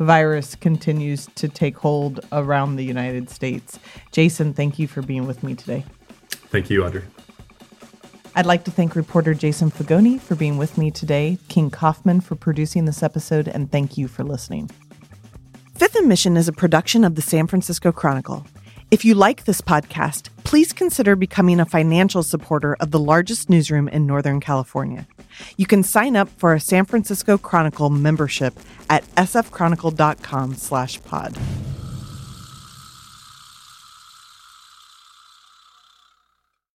virus 0.00 0.56
continues 0.56 1.28
to 1.36 1.48
take 1.48 1.76
hold 1.76 2.20
around 2.32 2.74
the 2.74 2.84
United 2.84 3.30
States. 3.30 3.78
Jason, 4.10 4.52
thank 4.52 4.78
you 4.78 4.88
for 4.88 5.02
being 5.02 5.26
with 5.26 5.44
me 5.44 5.54
today. 5.54 5.84
Thank 6.50 6.70
you, 6.70 6.84
Audrey. 6.84 7.04
I'd 8.38 8.46
like 8.46 8.64
to 8.66 8.70
thank 8.70 8.94
reporter 8.94 9.34
Jason 9.34 9.72
Fagone 9.72 10.20
for 10.20 10.36
being 10.36 10.58
with 10.58 10.78
me 10.78 10.92
today, 10.92 11.38
King 11.48 11.70
Kaufman 11.70 12.20
for 12.20 12.36
producing 12.36 12.84
this 12.84 13.02
episode, 13.02 13.48
and 13.48 13.72
thank 13.72 13.98
you 13.98 14.06
for 14.06 14.22
listening. 14.22 14.70
Fifth 15.74 15.96
and 15.96 16.06
Mission 16.06 16.36
is 16.36 16.46
a 16.46 16.52
production 16.52 17.02
of 17.02 17.16
the 17.16 17.20
San 17.20 17.48
Francisco 17.48 17.90
Chronicle. 17.90 18.46
If 18.92 19.04
you 19.04 19.16
like 19.16 19.44
this 19.44 19.60
podcast, 19.60 20.28
please 20.44 20.72
consider 20.72 21.16
becoming 21.16 21.58
a 21.58 21.66
financial 21.66 22.22
supporter 22.22 22.76
of 22.78 22.92
the 22.92 23.00
largest 23.00 23.50
newsroom 23.50 23.88
in 23.88 24.06
Northern 24.06 24.38
California. 24.38 25.08
You 25.56 25.66
can 25.66 25.82
sign 25.82 26.14
up 26.14 26.28
for 26.28 26.54
a 26.54 26.60
San 26.60 26.84
Francisco 26.84 27.38
Chronicle 27.38 27.90
membership 27.90 28.56
at 28.88 29.04
sfchronicle.com/pod. 29.16 31.38